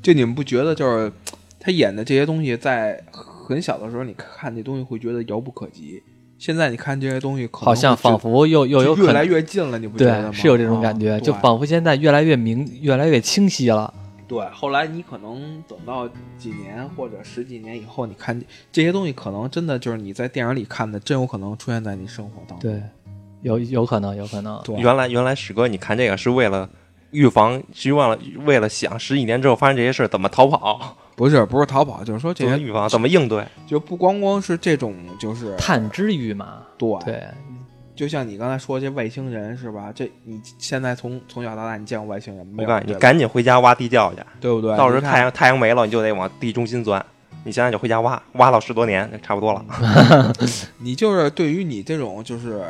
[0.00, 1.12] 就你们不觉得就是
[1.58, 6.00] 他演的这些东西，在很小的时候你看这东西会觉得遥不可及，
[6.38, 10.30] 现在你看这些东西好像仿佛又又有越来越近了，你不觉得吗？
[10.30, 13.92] 对，是有这种感觉，啊就仿佛现在越来越明，越来越清晰了。
[14.28, 18.38] 对，后来你可能等到几年或者十几年以后，你看
[18.72, 22.70] 这些东西，可能真的就是你在电影里看的，真有可能出现在你生活当中。
[22.70, 22.82] 对，
[23.42, 24.60] 有有可能，有可能。
[24.64, 26.68] 对，原来原来史哥，你看这个是为了
[27.12, 33.44] 预防，是为了为了想十几年之后发生这些事儿怎么逃跑，不是不是逃跑，就是说这些预防，怎么应对。
[33.66, 37.24] 就不光光是这种，就是探知欲嘛，对对，
[37.94, 39.90] 就像你刚才说这外星人是吧？
[39.94, 42.68] 这你现在从从小到大你见过外星人没有？
[42.68, 44.76] 我告诉你，你赶紧回家挖地窖去，对不对？
[44.76, 47.04] 到时候太阳太阳没了，你就得往地中心钻。
[47.44, 49.64] 你现在就回家挖，挖到十多年，差不多了。
[50.78, 52.64] 你就是对于你这种就是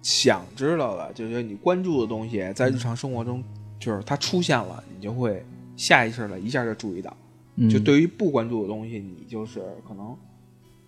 [0.00, 3.42] 想知道的，就是你关注的东西，在日常生活中
[3.78, 5.44] 就是它出现了，你就会
[5.76, 7.14] 下意识的一下就注意到。
[7.56, 10.16] 嗯就对于不关注的东西，你就是可能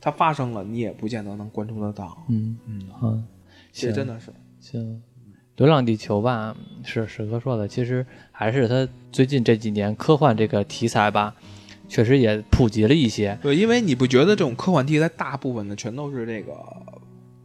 [0.00, 2.16] 它发生了，你也不见得能关注得到。
[2.28, 3.24] 嗯嗯，嗯，
[3.72, 4.83] 行这真的是行，
[5.57, 6.54] 《流浪地球》吧，
[6.85, 11.35] 是史哥说的，其实还是他最近这几年科幻这个题材吧，
[11.88, 13.37] 确实也普及了一些。
[13.42, 16.52] 对，因为你不觉得这种科幻题材大部分的全都是这个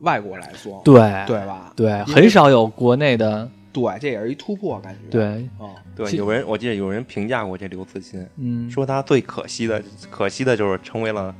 [0.01, 1.73] 外国来说，对对吧？
[1.75, 5.09] 对，很少有国内的对，这也是一突破，感觉。
[5.09, 11.33] 对，哦，对，有人我记得有人评价过这刘慈欣，嗯，说他最可惜的，可惜的就是成为了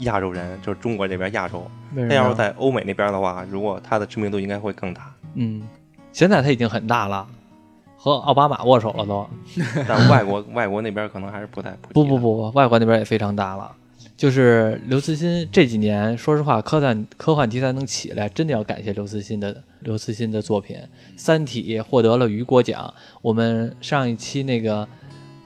[0.00, 1.68] 亚洲人，就是中国这边亚洲。
[1.94, 2.34] 为什他要是？
[2.34, 5.12] 在欧美那边的话，如果他的知名度应该会更大。
[5.34, 5.62] 嗯，
[6.12, 7.26] 现在他已经很大了，
[7.96, 9.26] 和奥巴马握手了都。
[9.88, 11.92] 但外国外国那边可能还是不太不。
[11.92, 13.74] 不不，不，外国那边也非常大了。
[14.16, 20.76] 就是刘慈欣这几年，说实话，科幻科幻题材能起来，真的要感谢刘慈欣的刘慈欣的作品。
[21.16, 24.86] 《三体》获得了雨果奖，我们上一期那个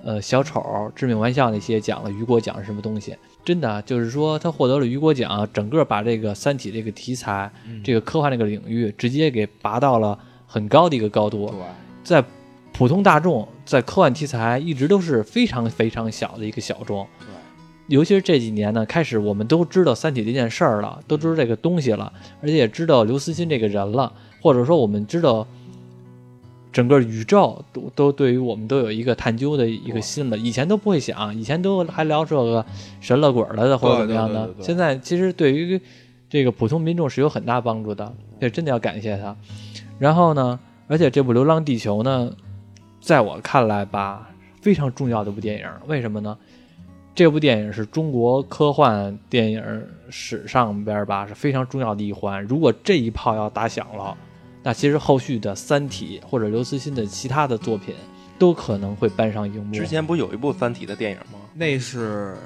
[0.03, 0.63] 呃小丑
[0.95, 7.51] 致命玩笑那些讲了雨果奖是什么东西，真的就是说他获得了雨果奖，整个把这个《三体》这个题材、
[7.83, 11.47] 这个科幻这个领域直接给拔到了很高的一个高度。
[11.49, 11.59] 对，
[12.03, 12.25] 在
[12.73, 17.29] 普通大众在科幻题材一直都是非常非常小的一个小众，对，
[17.89, 25.47] 尤其是这几年呢，开始我们都知道《三体》这件事儿了，都知道这个东西了，而且也知道刘慈欣这个人了，或者说我们知道
[26.73, 30.39] 整个宇宙都都对于我们都有一个探究的一个心了。
[30.39, 32.65] 以前都不会想，以前都还聊这个
[33.01, 35.79] 神了鬼了的或者怎么样的现在其实对于
[36.31, 39.37] 这个普通民众是有很大帮助的，这真的要感谢他。
[39.99, 42.33] 然后呢，而且这部《流浪地球》呢，
[43.01, 44.31] 在我看来吧，
[44.63, 45.69] 非常重要的一部电影。
[45.87, 46.37] 为什么呢？
[47.15, 52.43] 这部电影是中国科幻电影史上边吧是非常重要的一环。
[52.43, 54.17] 如果这一炮要打响了，
[54.65, 57.95] 那其实后续的《三体》或者刘慈欣的其他的作品
[58.37, 59.73] 都可能会搬上荧幕。
[59.73, 61.39] 之前不有一部《三体》的电影吗？
[61.55, 62.37] 那是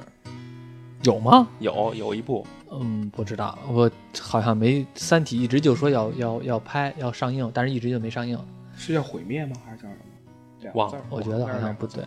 [1.03, 1.49] 有吗？
[1.61, 8.39] 有有一部，嗯，不知道，我好像没《三体》一直就说要要要拍要上映，但是一直就没上映。
[8.77, 9.57] 是叫毁灭吗？
[9.65, 9.95] 还是叫什
[10.67, 10.73] 么？
[10.75, 12.05] 忘了我觉得好像不对。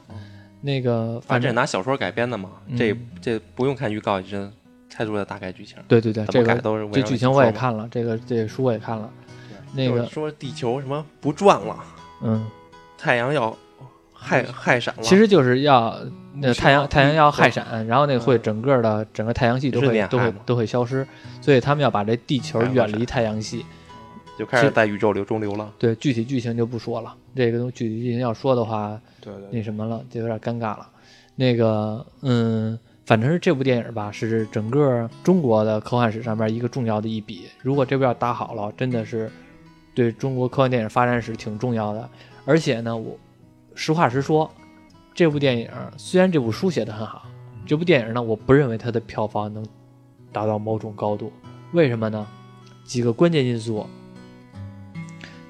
[0.61, 4.51] 那个反正正拿小说改编的嘛，嗯这这不用看预告，已经
[4.89, 5.77] 猜出了大概剧情。
[5.87, 9.09] 对对对，这个都是这剧情我也看了，这个这个书我也看了。
[9.73, 11.77] 那个说地球什么不转了，
[12.21, 12.45] 嗯，
[12.97, 13.57] 太阳要
[14.13, 15.01] 害害闪了。
[15.01, 15.97] 其实就是要
[16.35, 21.07] 那太阳太阳要害闪，然后那个会整个的整个太阳系都会都会都会消失，
[21.41, 23.65] 所以他们要把这地球远离太阳系。
[24.41, 25.71] 就开始在宇宙流中流了。
[25.77, 30.89] 对，具体剧情就不说了，这个东具体剧情要说的话，对对那什么了，就有点尴尬了。
[31.35, 37.43] 那个，嗯，反正是这部电影吧，是整个中国的科幻史上面一个重要的一笔。
[37.61, 39.31] 如果这边要打好了，真的是
[39.93, 42.09] 对中国科幻电影发展史挺重要的。
[42.43, 43.15] 而且呢，我
[43.75, 44.49] 实话实说，
[45.13, 47.27] 这部电影虽然这部书写的很好，
[47.63, 49.63] 这部电影呢，我不认为它的票房能
[50.31, 51.31] 达到某种高度。
[51.73, 52.25] 为什么呢？
[52.83, 53.85] 几个关键因素。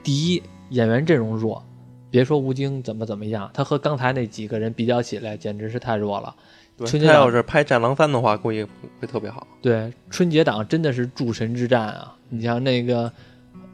[0.03, 1.63] 第一，演员阵容弱，
[2.09, 6.35] 别说吴京怎么怎么样，他和刚才那几个人比较起来，简直是太弱了。
[6.77, 8.63] 对，春节他要是拍《战狼三》的话，估计
[8.99, 9.45] 会特别好。
[9.61, 12.15] 对，春节档真的是诸神之战啊！
[12.29, 13.11] 你像那个，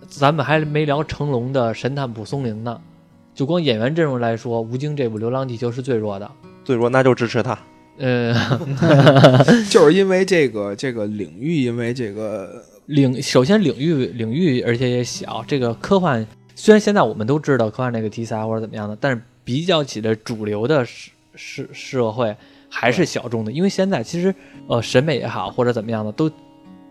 [0.08, 2.82] 咱们还没聊成龙的《神探蒲松龄》呢，
[3.34, 6.30] 就光演员阵容来说，吴京这部《流浪地球》是最弱的。
[6.64, 7.58] 最弱那就支持他。
[8.00, 8.34] 呃，
[9.70, 15.44] 就是因为这个这个领域，因为这个领首先领域领域，而且也小。
[15.48, 22.36] 这个科幻虽然现在我们都知道科幻这个题材或者怎么样的，但是比较起的主流的社社社会
[22.70, 23.52] 还是小众的。
[23.52, 24.34] 因为现在其实
[24.68, 26.32] 呃审美也好或者怎么样的，都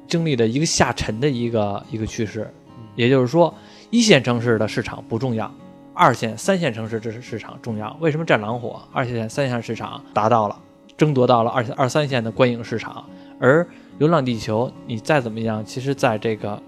[0.07, 2.49] 经历了一个下沉的一个一个趋势。
[2.95, 3.53] 也就是说，
[3.91, 5.53] 一线城市的市场不重要，
[5.93, 7.95] 二线、三线城市这是市场重要。
[8.01, 8.81] 为什么《战狼》火？
[8.93, 10.59] 二线、三线市场达到了，
[10.97, 13.05] 争夺到了二二三线的观影市场，
[13.39, 13.63] 而
[13.99, 16.61] 《流浪地球》你再怎么样，其实在这个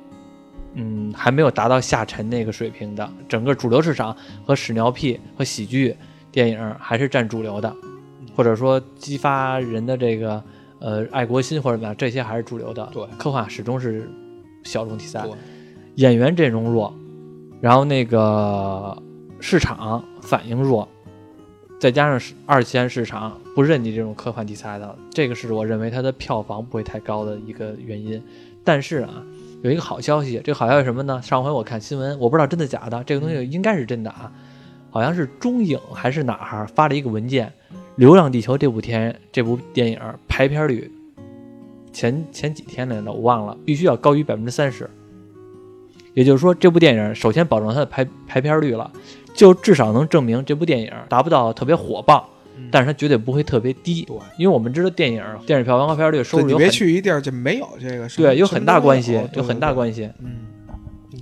[0.75, 5.95] 嗯还没有达到下沉那个水平的，整个主流市场和屎尿屁和喜剧
[6.31, 7.75] 电影还是占主流的，
[8.35, 10.43] 或者说激发人的这个
[10.79, 12.89] 呃爱国心或者怎么样，这些还是主流的。
[12.93, 14.11] 对科幻始终是
[14.65, 15.23] 小众题材。
[15.23, 15.33] 对
[15.97, 16.95] 演员阵容弱，
[17.61, 18.97] 然后那个
[19.41, 20.89] 市场反应弱，
[21.79, 28.21] 再加上是二线市场不认你这种科幻题材的，这个是我认为它的票房不会太高的一个原因。
[28.65, 29.23] 但是啊，
[29.63, 31.23] 有一个好消息，这个好消息什么呢？
[31.23, 34.33] 上回我看新闻，我不知道真的假的，这个东西应该是真的啊，
[34.91, 37.53] 好像是中影还是哪儿发了一个文件，
[37.97, 40.91] 《流浪地球》这部天这部电影排片率
[41.93, 44.91] 前前几天来着，我忘了，必须要高于百分之三十。
[46.15, 48.91] 也就是说，这部电影首先保证它的排排片率了，
[49.39, 52.29] 就至少能证明这部电影达不到特别火爆，
[52.73, 54.03] 但是它绝对不会特别低。
[54.03, 60.11] 对因为我们知道电影电影票房和排片率收对你别入有很去一地儿就没有这个对有很大关系，有很大关系。
[60.19, 60.41] 嗯，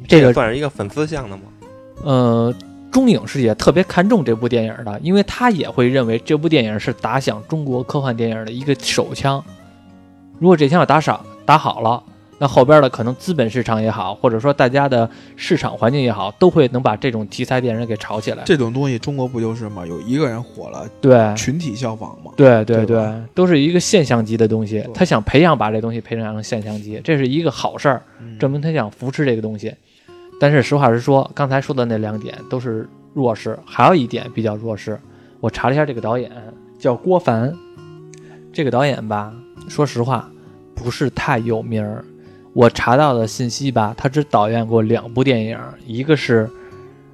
[0.08, 1.42] 这个算是一个粉丝向的吗。
[2.02, 2.54] 呃，
[2.90, 9.44] 中影是也特别看重这部电影的，因为他也会认为这部电影是打响中国科幻电影的一个手枪。
[10.38, 12.02] 如果这枪要打赏打好了，
[12.38, 18.42] 那后边的可能资本市场也好，或者说大家的市场环境也好，都会能把这种题材电影给炒起来。
[18.44, 19.86] 这种东西中国不就是吗？
[19.86, 22.32] 有一个人火了，对，群体效仿嘛。
[22.36, 24.86] 对对对吧都是一个现象级的东西。
[24.92, 29.74] 他想培养把这东西培养成现象级，这是一个好事儿，嗯证明他想扶持这个东西。
[30.38, 35.00] 但是实话实说，刚才说的那两点都是弱势，还有一点比较弱势。
[35.40, 36.30] 我查了一下这个导演
[36.78, 37.50] 叫郭帆，
[38.52, 39.32] 这个导演吧，
[39.68, 40.30] 说实话
[40.74, 42.04] 不是太有名儿。
[42.56, 46.48] 我查到的信息吧，他只导演过两部电影，一个是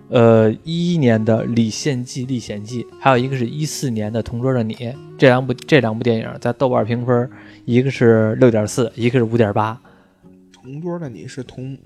[0.09, 4.73] 呃一一年的《李献计历险记》，还有一个是一四年的《同桌的你》。
[5.19, 7.29] 这两部这两部电影在豆瓣评分，
[7.65, 9.77] 一个是六点四，一个是五点八，
[10.53, 11.77] 同桌的你是同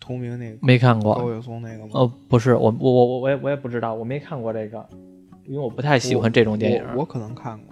[0.00, 1.14] 同名那个没看过。
[1.16, 1.90] 高晓松那个吗？
[1.92, 4.82] 哦，不是，我我我我我也我也不知道，我没看过这个，
[5.44, 6.82] 因为我不太喜欢这种电影。
[6.94, 7.69] 我我可能看过，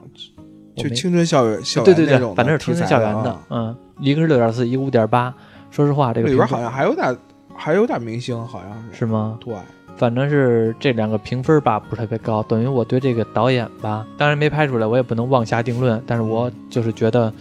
[0.79, 5.35] 就青春校园校对对对园那种，反正是青春校园的啊，嗯，一个是六点四，一个五点八。
[5.71, 7.17] 说实话，这个里边好像还有点
[7.55, 9.39] 还有点明星，好像是是吗？
[9.41, 9.55] 对，
[9.97, 17.33] 反正是这两个评分吧不是特别高，等于我对这个导演吧，当然没拍出来，我也不能妄下定论，但是我就是觉得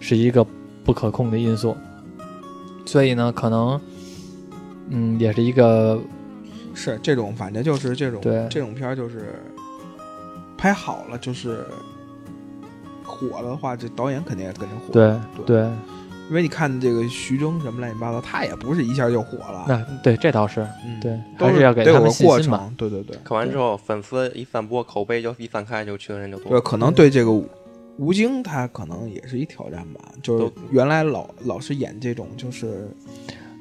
[0.00, 0.46] 是一个
[0.82, 1.76] 不可控的因素，
[2.86, 3.78] 所以呢，可能
[4.88, 6.00] 嗯也是一个
[6.72, 9.42] 是这种，反正就是这种对这种片儿就是
[10.56, 11.66] 拍好了，就是
[13.04, 14.92] 火了的话，这导演肯定也跟着火。
[14.92, 15.62] 对对，对，
[16.28, 19.64] 因为你看这个徐峥什么乱七八糟，他也不是一下就火了。
[19.68, 22.58] 那对这倒是嗯，对，都还是要给他们个过信心嘛。
[22.58, 22.74] 程。
[22.76, 26.60] 对对对看完之后，粉丝一散播，口碑就一散开，就去的人就多对，。
[26.60, 27.30] 可能对这个
[27.96, 30.00] 吴京他可能也是一挑战吧。
[30.22, 32.88] 就是原来老老是演这种就是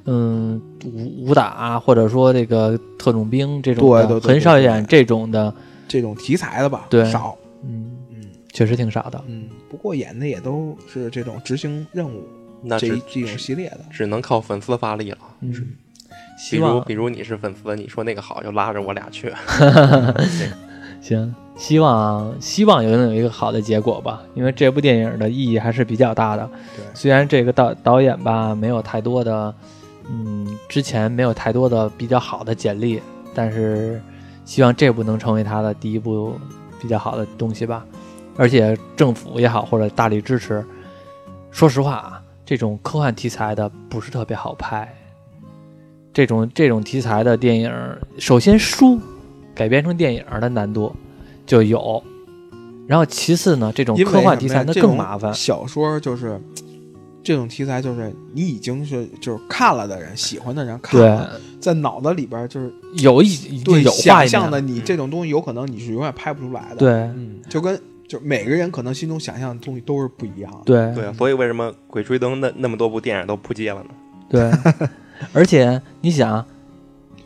[0.06, 5.54] 嗯，武武打啊或者说这个特种兵这种的，对对对很少演这种的。
[5.86, 7.38] 这种题材的吧，对少。
[8.54, 9.22] 确实挺少的。
[9.28, 12.24] 嗯，不过演的也都是这种执行任务
[12.62, 13.80] 那这一这种系列的。
[13.92, 15.18] 只能靠粉丝发力了。
[15.42, 15.68] 嗯，比
[16.38, 19.34] 希望如比如你是粉丝，你说那个好，就拉着我俩去。
[21.02, 26.50] 行，希望希望有能有一个好的结果吧，因为这部电影的意义还是比较大的。
[26.78, 29.54] 对，虽然这个导导演吧没有太多的，
[30.10, 33.02] 嗯，之前没有太多的比较好的简历，
[33.34, 34.02] 但是
[34.46, 36.36] 希望这部能成为他的第一部
[36.82, 37.86] 比较好的东西吧。
[38.36, 40.64] 而且政府也好或者大力支持。
[41.52, 44.92] 说实话啊，这种科幻题材的不是特别好拍。
[46.12, 47.72] 这种这种题材的电影，
[48.20, 49.00] 首先书
[49.56, 50.96] 改编成电影的难度
[51.46, 52.04] 就有，
[52.88, 55.34] 然后其次呢，这种科幻题材那什么呀这种更麻烦。
[55.34, 56.40] 小说就是
[57.24, 67.80] 这种题材，就是你已经是就是看了的人，喜欢的人看对，了，在脑子里边就是有一对有画面想象的，你这种东西有可能你是永远拍不出来的。，对嗯，就跟
[68.14, 70.60] 就每个人可能心中想象的东西都是不一样的。
[70.66, 73.90] 对对啊，所以为什么《鬼吹灯》那那么多部电影都扑街了呢？
[74.30, 74.52] 对，
[75.34, 76.46] 而且你想，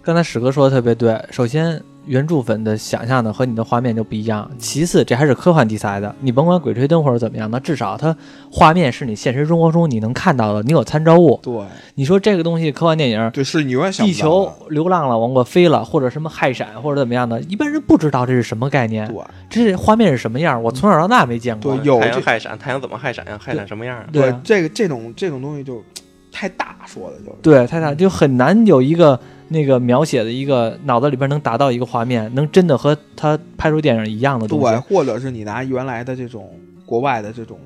[0.02, 1.84] 刚才史哥说的特别对，首先。
[2.08, 4.50] 原著粉的想象的和你的画面就不一样。
[4.58, 8.16] 其次，这还是科幻题材的，你甭管《鬼吹灯》或者怎么样，那至少它
[8.52, 11.40] 画面是你现实生活中你能看到的，你有参照物。
[11.44, 11.54] 对
[11.96, 21.86] 你说这个东西科幻电影，对，是你永远想地不到的球流浪了，往过飞了，或者什么氦闪或者怎么样的，一般人不知道这是什么概念，对这是画面是什么样，我从小到大没见过对。
[21.86, 23.38] 有太阳这氦闪，太阳怎么氦闪呀？
[23.44, 24.06] 氦闪什么样啊？
[24.12, 25.84] 对啊这个这种这种东西就
[26.32, 29.20] 太大说的，就是对，太大就很难有一个
[29.50, 36.50] 那个描写的一个脑子里边能达到一个画面，能真的和他拍出电影一样的东对，或者是你拿原来的这种
[36.86, 37.58] 国外的这种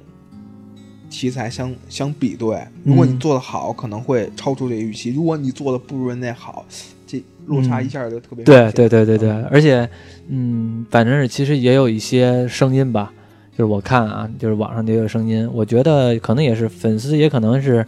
[1.09, 6.65] 题材相相比对，如果你嗯做的好，可能会超出这个预期；如果你做的不如人家好，
[7.05, 9.89] 这落差嗯一下就特别大对对对对对，而且，
[10.29, 13.11] 嗯，反正是其实也有一些声音吧，
[13.51, 17.86] 就是我看啊，就是网上也有声音，我觉得可能也是粉丝，也可能是，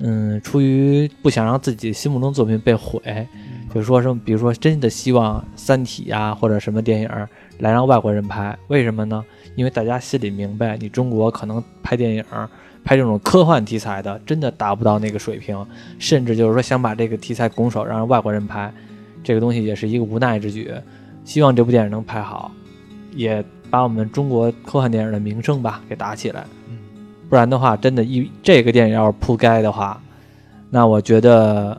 [0.00, 3.00] 嗯，出于不想让自己心目中作品被毁，
[3.74, 7.28] 就是说什么，比如说真的希望《三体》呀或者什么电影儿
[7.58, 9.24] 来让外国人拍，为什么呢？
[9.56, 12.48] 因为大家心里明白，你中国可能拍电影儿、
[12.84, 15.66] 拍这种科幻题材的，真的达不到那个水平，
[15.98, 18.72] 甚至就是说想把这个题材拱手让外国人拍，
[19.24, 20.72] 这个东西也是一个无奈之举。
[21.24, 22.52] 希望这部电影能拍好，
[23.16, 26.46] 也把我们中国科幻电影的名声吧给打起来。
[27.28, 30.00] 嗯不然的话，真的，一这个电影要是铺盖的话，
[30.70, 31.78] 那我觉得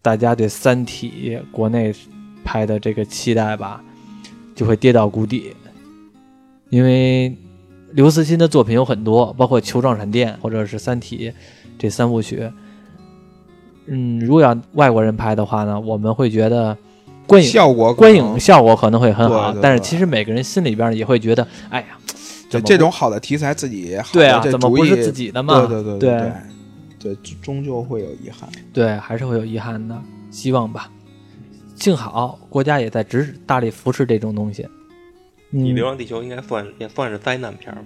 [0.00, 1.94] 大家对《三体》国内
[2.42, 3.82] 拍的这个期待吧，
[4.54, 5.54] 就会跌到谷底。
[6.70, 7.36] 因为
[7.92, 11.30] 刘慈欣的作品有很多，包括《球状闪电》或者是《三体》
[11.78, 12.50] 这三部曲。
[13.86, 16.74] 嗯，如果要外国人拍的话呢，我们会觉得
[17.26, 21.88] 观影效果可观能影效果可能会很好，对对但是其实每个人心里边也会觉得，哎呀，
[22.54, 25.66] 怎么这这种好的题材自己好对啊，这主意怎么不是自己的嘛？
[25.66, 26.32] 对对对对
[27.00, 28.48] 对对，终究会有遗憾。
[28.72, 30.00] 对，还是会有遗憾的，
[30.30, 30.90] 希望吧。
[31.76, 34.66] 幸好国家也在支大力扶持这种东西。
[35.50, 37.82] 你《嗯流，浪地球》应该算也算是灾难片吧？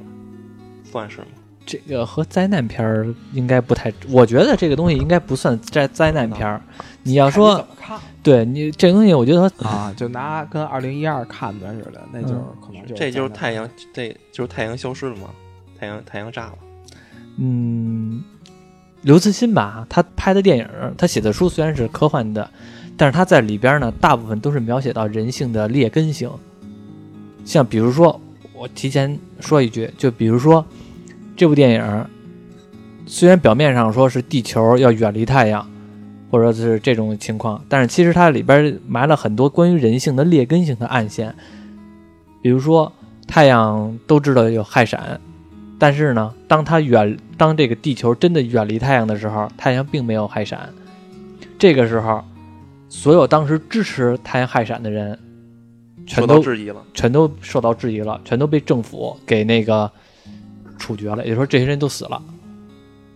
[0.85, 1.27] 算是吗？
[1.69, 6.59] 这个和灾难片儿应该不太，我觉得这个东西应该不算灾灾难片儿。
[7.03, 7.63] 你要说
[8.23, 15.29] 对你这东西，我觉得啊，就拿跟二零一二看的似的，那就是嗯可能就这就是太阳，这就是太阳消失了吗？
[15.79, 16.55] 太阳太阳炸了。
[17.37, 18.25] 嗯，
[19.03, 20.67] 刘慈欣吧，他拍的电影，
[20.97, 22.51] 他写的书虽然是科幻的，
[22.97, 26.31] 但是他在里边呢，大部分都是描写到人性的劣根性。
[27.45, 28.19] 像比如说，
[28.55, 30.67] 我提前说一句，就比如说
[31.39, 32.07] 这部电影，
[33.07, 35.65] 虽然表面上说是地球要远离太阳，
[36.33, 41.33] 或者是这种情况，但是其实它里边埋了很多关于人性的劣根性的暗线。
[42.43, 42.93] 比如说，
[43.29, 45.21] 太阳都知道有氦闪，
[45.79, 50.69] 但是呢，当它远，当这个地球真的远离太阳的时候，太阳并没有氦闪。
[51.57, 52.25] 这个时候，
[52.89, 55.17] 所有当时支持太阳氦闪的人，
[56.05, 56.83] 全都质疑了。
[56.93, 59.89] 全都受到质疑了，全都被政府给那个
[60.79, 62.23] 处决了，也就是说这些人都死了。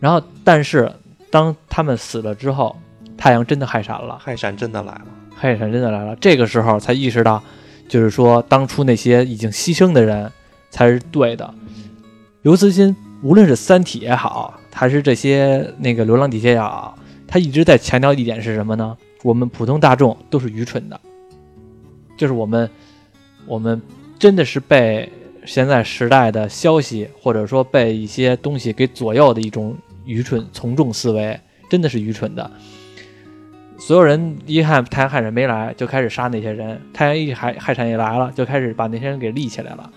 [0.01, 0.93] 然后，但是
[1.31, 2.77] 当他们死了之后，
[3.17, 5.07] 太阳真的害闪了，害闪真的来了，
[5.41, 6.17] 氦闪真的来了。
[6.17, 7.43] 这个时候才意识到，
[7.89, 10.31] 就是说当初那些已经牺牲的人
[10.71, 11.55] 才是对的。
[12.43, 16.99] 刘慈欣无论是《三体》也好，还是这些那个《流浪地球》也好，
[17.29, 18.97] 他一直在强调一点是什么呢？
[19.23, 21.01] 我们普通大众都是愚蠢的，
[22.17, 22.69] 就是我们
[23.47, 23.81] 我们
[24.19, 25.09] 真的是被
[25.45, 31.39] 现在时代的消息或者说被一些东西给左右的一种愚蠢从众思维，
[31.69, 32.51] 真的是愚蠢的。
[33.79, 39.91] 所有人一看太阳害闪没来，就开始杀那些人；太阳一害害闪一来了，就开始把那些人给立起来了。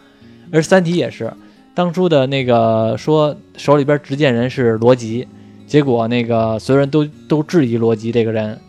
[0.52, 1.32] 而三体也是，
[1.76, 5.28] 当初的那个说手里边执剑人是罗辑，
[5.68, 8.60] 结果那个所有人都都质疑罗辑这个人。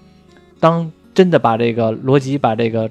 [0.60, 2.90] 当真的把这个罗辑把这个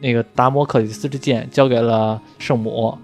[0.00, 2.96] 那个达摩克里斯之剑交给了圣母，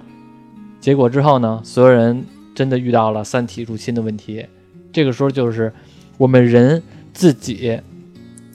[0.82, 2.22] 结果之后呢，所有人
[2.54, 4.44] 真的遇到了三体入侵的问题。
[4.92, 5.72] 这个时候就是
[6.18, 6.82] 我们人
[7.14, 7.80] 自己。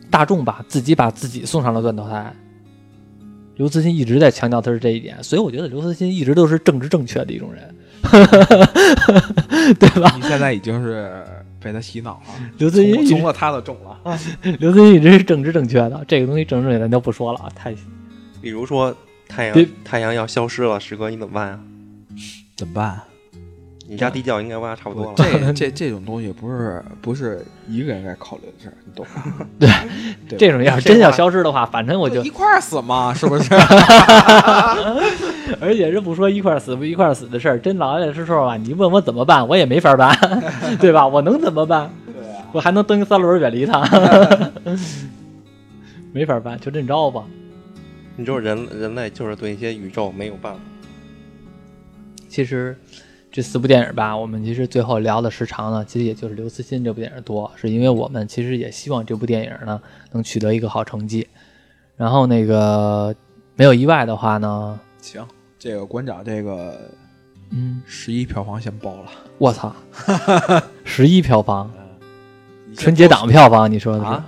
[0.09, 2.33] 大众吧自己把自己送上了断头台，
[3.57, 7.75] 刘慈欣一直在强调他是这一点，所以我觉得刘慈欣一直都是政治正确的一种人，
[9.77, 10.13] 对吧？
[10.15, 11.21] 你现在已经是
[11.59, 14.17] 被他洗脑了，刘慈欣中了他的种了。
[14.59, 17.51] 刘慈欣一直是政治正确的，这个东西政治正确咱就不说了啊。
[17.53, 17.75] 太，
[18.41, 18.95] 比如说
[19.27, 21.59] 太阳太阳要消失了，师哥你怎么办呀？
[22.57, 22.99] 怎么办？
[23.89, 25.13] 你家地窖应该挖差不多了。
[25.15, 29.47] 这这这种东西不是不是一个人该考虑的事儿，你懂吗？
[30.27, 33.53] 对，这种要是真要消失的话，反正我就一块儿死嘛，是不是？
[35.61, 40.13] 而且是不说一块儿死不一块儿死的事儿，真老爷是说啊，你问我怎么办，我也没法办，
[40.81, 41.07] 对吧？
[41.07, 41.89] 我能怎么办？
[42.05, 43.81] 对啊，我还能蹬三轮远离他，
[46.11, 47.23] 没法办，就这么着吧。
[48.17, 50.59] 你说人人类就是对一些宇宙没有办法。
[52.27, 52.77] 其实。
[53.29, 59.79] 这四部电影吧，我们其实最后聊的时长呢，其实也就是刘慈欣这部电影多，是因为我们其实也希望这部电影呢
[60.11, 61.27] 能取得一个好成绩。
[61.97, 63.15] 然后那个
[63.55, 65.23] 没有意外的话呢，行，
[65.59, 66.79] 这个馆长这个，
[67.51, 69.11] 嗯，十一票房先包了。
[69.37, 69.75] 我操，
[70.83, 71.69] 十一票房，
[72.75, 74.21] 春节档票房，你说的是？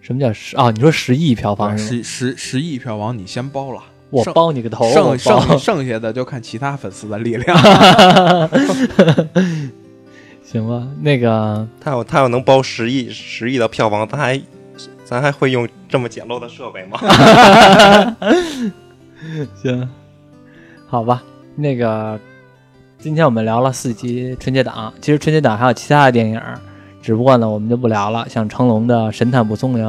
[0.00, 0.56] 什么叫十？
[0.56, 1.78] 哦，你说十亿票房？
[1.78, 3.80] 十十十亿票房，你先包了。
[4.10, 4.88] 我包你个头！
[4.92, 7.58] 剩剩剩下的就看其他粉丝的力量。
[10.44, 14.40] 行吧，那个他要他要能包十亿十亿的票房，咱还
[15.04, 16.98] 咱还会用这么简陋的设备吗？
[19.60, 19.88] 行，
[20.86, 21.24] 好吧，
[21.56, 22.18] 那个
[22.98, 26.40] 今天我们聊了四集春节档，其实春节档还有其他的电影，
[27.02, 29.84] 只不过呢我们就不聊了，像成龙的《神探蒲松龄》，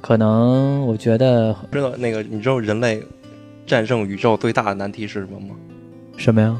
[0.00, 3.02] 可能我觉得知道那个你知道人类。
[3.68, 5.54] 战胜宇宙最大的难题是什么吗？
[6.16, 6.58] 什么呀？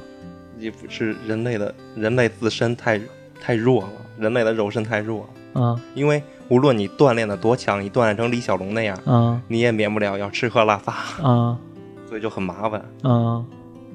[0.58, 3.00] 也不是人类的，人类自身太
[3.40, 3.88] 太弱了，
[4.18, 5.62] 人类的肉身太弱了。
[5.62, 10.92] 啊，因为无论你锻炼的多强，你锻炼成李小龙那样，啊，你也免不了要吃喝拉撒，
[11.26, 11.58] 啊，
[12.06, 12.84] 所以就很麻烦。
[13.02, 13.42] 啊，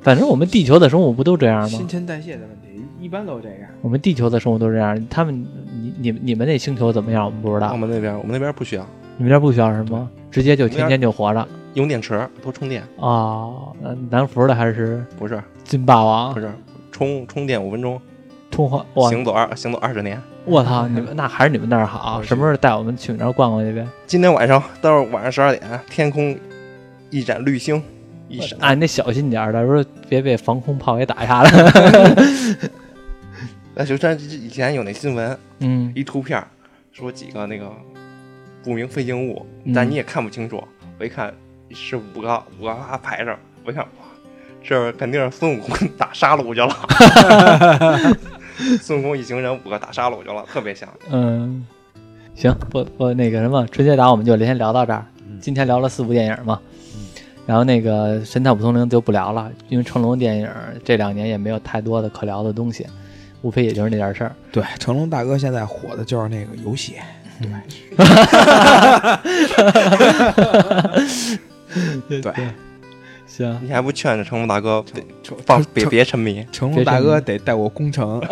[0.01, 1.67] 反正我们地球的生物不都这样吗？
[1.67, 3.69] 新陈代谢的问题，一般都这样。
[3.81, 7.25] 我们地球的生物都这样，他们，你、你、你们那星球怎么样？
[7.25, 7.71] 我们不知道。
[7.71, 8.83] 我们那边，我们那边不需要。
[9.17, 10.09] 你们那边不需要什么？
[10.31, 11.47] 直接就天天就活着。
[11.73, 13.71] 用电池多充电啊？
[14.09, 16.33] 南孚的还是不是金霸王？
[16.33, 16.51] 不是
[16.91, 17.99] 充充电五分钟，
[18.51, 20.21] 通话行走二行走二十年。
[20.45, 20.87] 我操！
[20.87, 22.21] 你们那还是你们那儿好。
[22.21, 23.87] 什么时候带我们去你那儿逛逛去呗？
[24.05, 26.37] 今天晚上到时候晚上十二点，天空
[27.09, 27.81] 一盏绿星
[28.27, 28.59] 一闪。
[28.59, 31.51] 哎，你得小心点儿，到时候别被防空炮给打下来。
[33.73, 36.45] 那就像以前有那新闻，嗯，一图片
[36.91, 37.71] 说几个那个
[38.61, 39.43] 不明飞行物，
[39.73, 40.63] 但你也看不清楚。
[40.99, 41.33] 我一看。
[41.73, 43.89] 是五个五个排着，我一看，哇，
[44.63, 46.75] 这肯定是孙悟空打沙鲁去了。
[48.79, 50.87] 孙悟空一行人五个打沙鲁去了，特别像。
[51.09, 51.65] 嗯，
[52.35, 55.03] 行，不不那个什么春节档我们就先聊到这儿。
[55.41, 56.59] 今天聊了四部电影嘛，
[57.45, 60.47] 然后那个《神探蒲松龄》就不聊了，因为成龙电影
[60.85, 62.87] 这两年也没有太多的可聊的东西，
[63.41, 64.31] 无非也就是那点事儿。
[64.53, 66.95] 对，成龙大哥现在火的就是那个游戏。
[67.41, 67.49] 对。
[72.07, 72.21] 对，
[73.25, 74.83] 行，你还不劝着成龙大哥
[75.45, 76.45] 放别别沉迷？
[76.51, 78.21] 成龙大哥得带我攻城。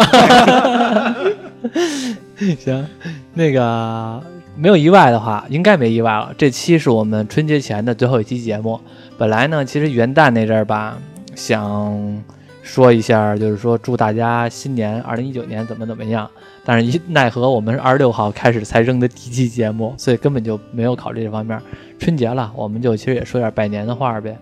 [2.60, 2.88] 行，
[3.34, 4.22] 那个
[4.56, 6.34] 没有意外的话，应该没意外了。
[6.38, 8.80] 这期是我们春节前的最后一期节目。
[9.18, 10.98] 本来呢，其实元旦那阵儿吧，
[11.36, 12.24] 想
[12.64, 16.30] 说一下，就是说祝大家新年二零一九年怎么怎么样。
[16.64, 21.59] 但是，一奈何我们是二十六号开始才扔的第一期节目，所以根本就没有考虑这方面。
[21.97, 24.38] 春节了，我们就其实也说点拜年的话呗。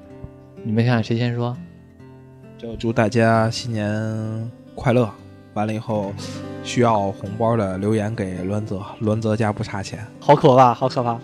[0.64, 1.56] 你们看谁先说？
[2.58, 5.10] 就祝大家新年快乐。
[5.54, 6.14] 完了以后，
[6.64, 10.06] 需要红包的留言给栾泽，栾泽家不差钱。
[10.20, 11.18] 好可怕，好可怕！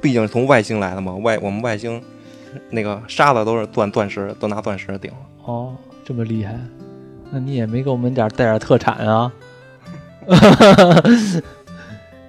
[0.00, 2.02] 毕竟是从外星来的嘛，外我们外星
[2.68, 5.10] 那个沙子都是钻钻石，都拿钻石顶。
[5.44, 5.74] 哦，
[6.04, 6.58] 这么厉害。
[7.30, 9.32] 那你也没给我们点带点特产啊？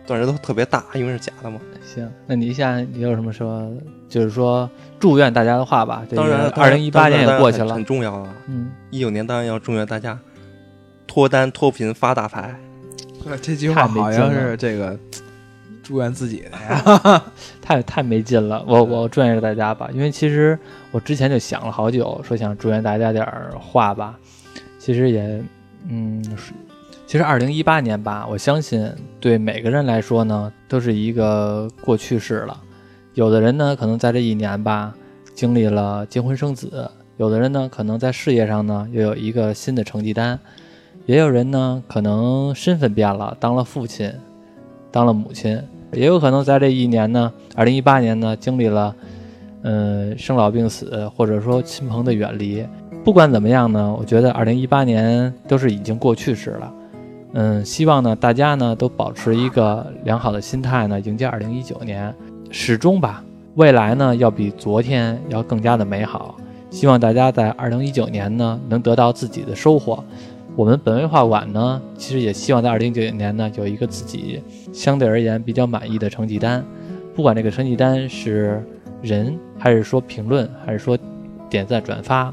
[0.05, 1.59] 钻石都特别大，因为是假的嘛。
[1.85, 3.71] 行，那你现在你有什么说，
[4.09, 4.69] 就是说
[4.99, 6.03] 祝愿大家的话吧？
[6.13, 8.33] 当然，二零一八年也过去了，很重要啊。
[8.47, 10.17] 嗯，一九年当然要祝愿大家
[11.07, 12.53] 脱单脱贫发大财。
[13.41, 14.99] 这句话好像是这个
[15.81, 17.23] 祝愿自己的呀，
[17.61, 18.61] 太太没劲了。
[18.67, 20.59] 我我祝愿大家吧，因为其实
[20.91, 24.19] 我之前就想了好久，说想祝愿大家点儿话吧。
[24.79, 25.41] 其实也，
[25.87, 26.21] 嗯，
[27.13, 32.59] 其实二零一八年吧，我相信对每个人来说呢，都是一个过去式了。
[33.13, 34.91] 有的人呢，可能在这一年吧，
[35.35, 36.69] 经历了结婚生子；
[37.17, 40.39] 有的人呢，可能在事业上呢，又有一个新的成绩单。
[41.05, 44.11] 也有人呢，可能身份变了，当了父亲，
[44.89, 45.61] 当了母亲，
[45.91, 48.95] 也有可能在这一年呢，二零一八年呢，经历了，
[49.61, 52.65] 嗯，生老病死，或者说亲朋的远离。
[53.03, 56.73] 不管怎么样呢，我觉得二零一八年都是已经过去式了。
[57.35, 62.13] 嗯，希望呢，大家呢都保持一个良好的心态呢，迎接二零一九年，
[62.51, 63.23] 始终吧，
[63.55, 66.35] 未来呢要比昨天要更加的美好。
[66.69, 70.03] 希望大家在二零一九年呢能得到自己的收获。
[70.55, 74.39] 我们本位画馆呢，其实也希望在二零一九年呢有一个自己
[74.71, 76.63] 相对而言比较满意的成绩单，
[77.15, 78.63] 不管这个成绩单是
[79.01, 80.95] 人，还是说评论，还是说
[81.49, 82.31] 点赞转发，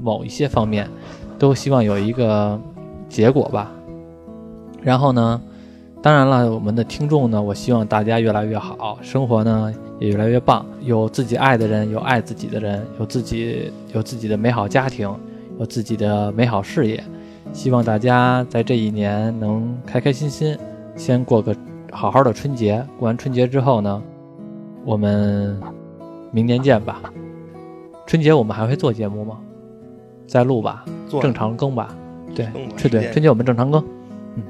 [0.00, 0.88] 某一些方面，
[1.36, 2.60] 都希望有一个
[3.08, 3.72] 结果吧。
[4.86, 5.42] 然后呢，
[6.00, 15.12] 当然了，我们的听众呢，我希望大家越来越好，生活呢也越来越棒，有自己爱的人，有爱自己的人，有自己有自己的美好家庭，
[15.58, 17.02] 有自己的美好事业。
[17.52, 20.56] 希望大家在这一年能开开心心，
[20.94, 21.52] 先过个
[21.90, 22.80] 好好的春节。
[22.96, 24.00] 过完春节之后呢，
[24.84, 25.60] 我们
[26.30, 27.02] 明年见吧。
[28.06, 29.36] 春节我们还会做节目吗？
[30.28, 30.84] 再录吧，
[31.20, 31.88] 正常更吧。
[32.36, 33.84] 对，是对春节我们正常更。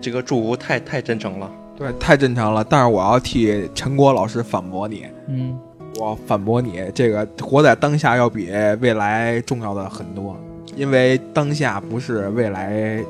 [0.00, 2.64] 这个祝福太太真诚了，对，太真诚了。
[2.68, 5.06] 但是我要替陈果老师反驳你。
[5.28, 5.58] 嗯，
[5.98, 10.36] 我反驳你，这个活在当下要比未来重要的很多。
[10.74, 13.02] 因为当下不是未来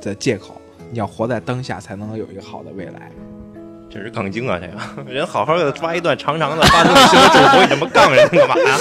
[0.00, 0.60] 的借口，
[0.90, 3.10] 你要活在当下才能有一个好的未来。
[3.88, 4.58] 这是杠精啊！
[4.60, 8.76] 这个 人好好的发一段长长的发自内心的祝福，你这么杠人干嘛呀？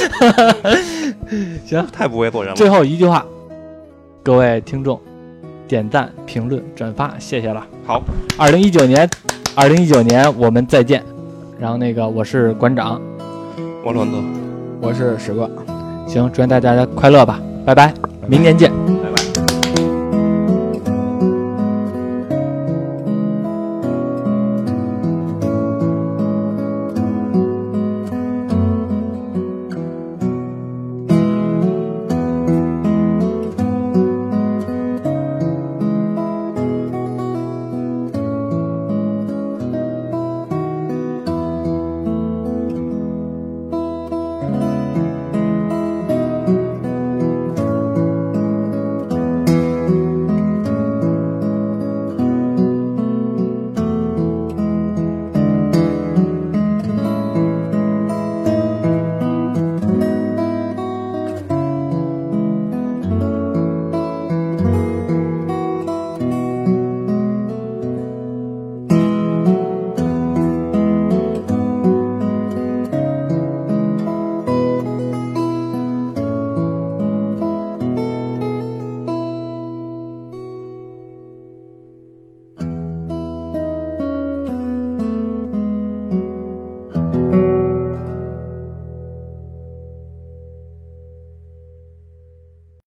[1.66, 2.58] 行，太不会做人了。
[2.58, 3.24] 最后一句话，
[4.24, 5.00] 各位听众，
[5.68, 7.66] 点赞、评论、转发，谢谢了。
[7.86, 8.02] 好，
[8.38, 9.10] 二零一九年，
[9.56, 11.04] 二零一九年我们再见。
[11.60, 13.02] 然后那个我是馆长，
[13.84, 14.18] 我是文哥，
[14.82, 15.50] 我是史哥。
[16.08, 17.94] 行，祝愿大家快乐吧，拜拜。
[18.28, 18.95] 明年见。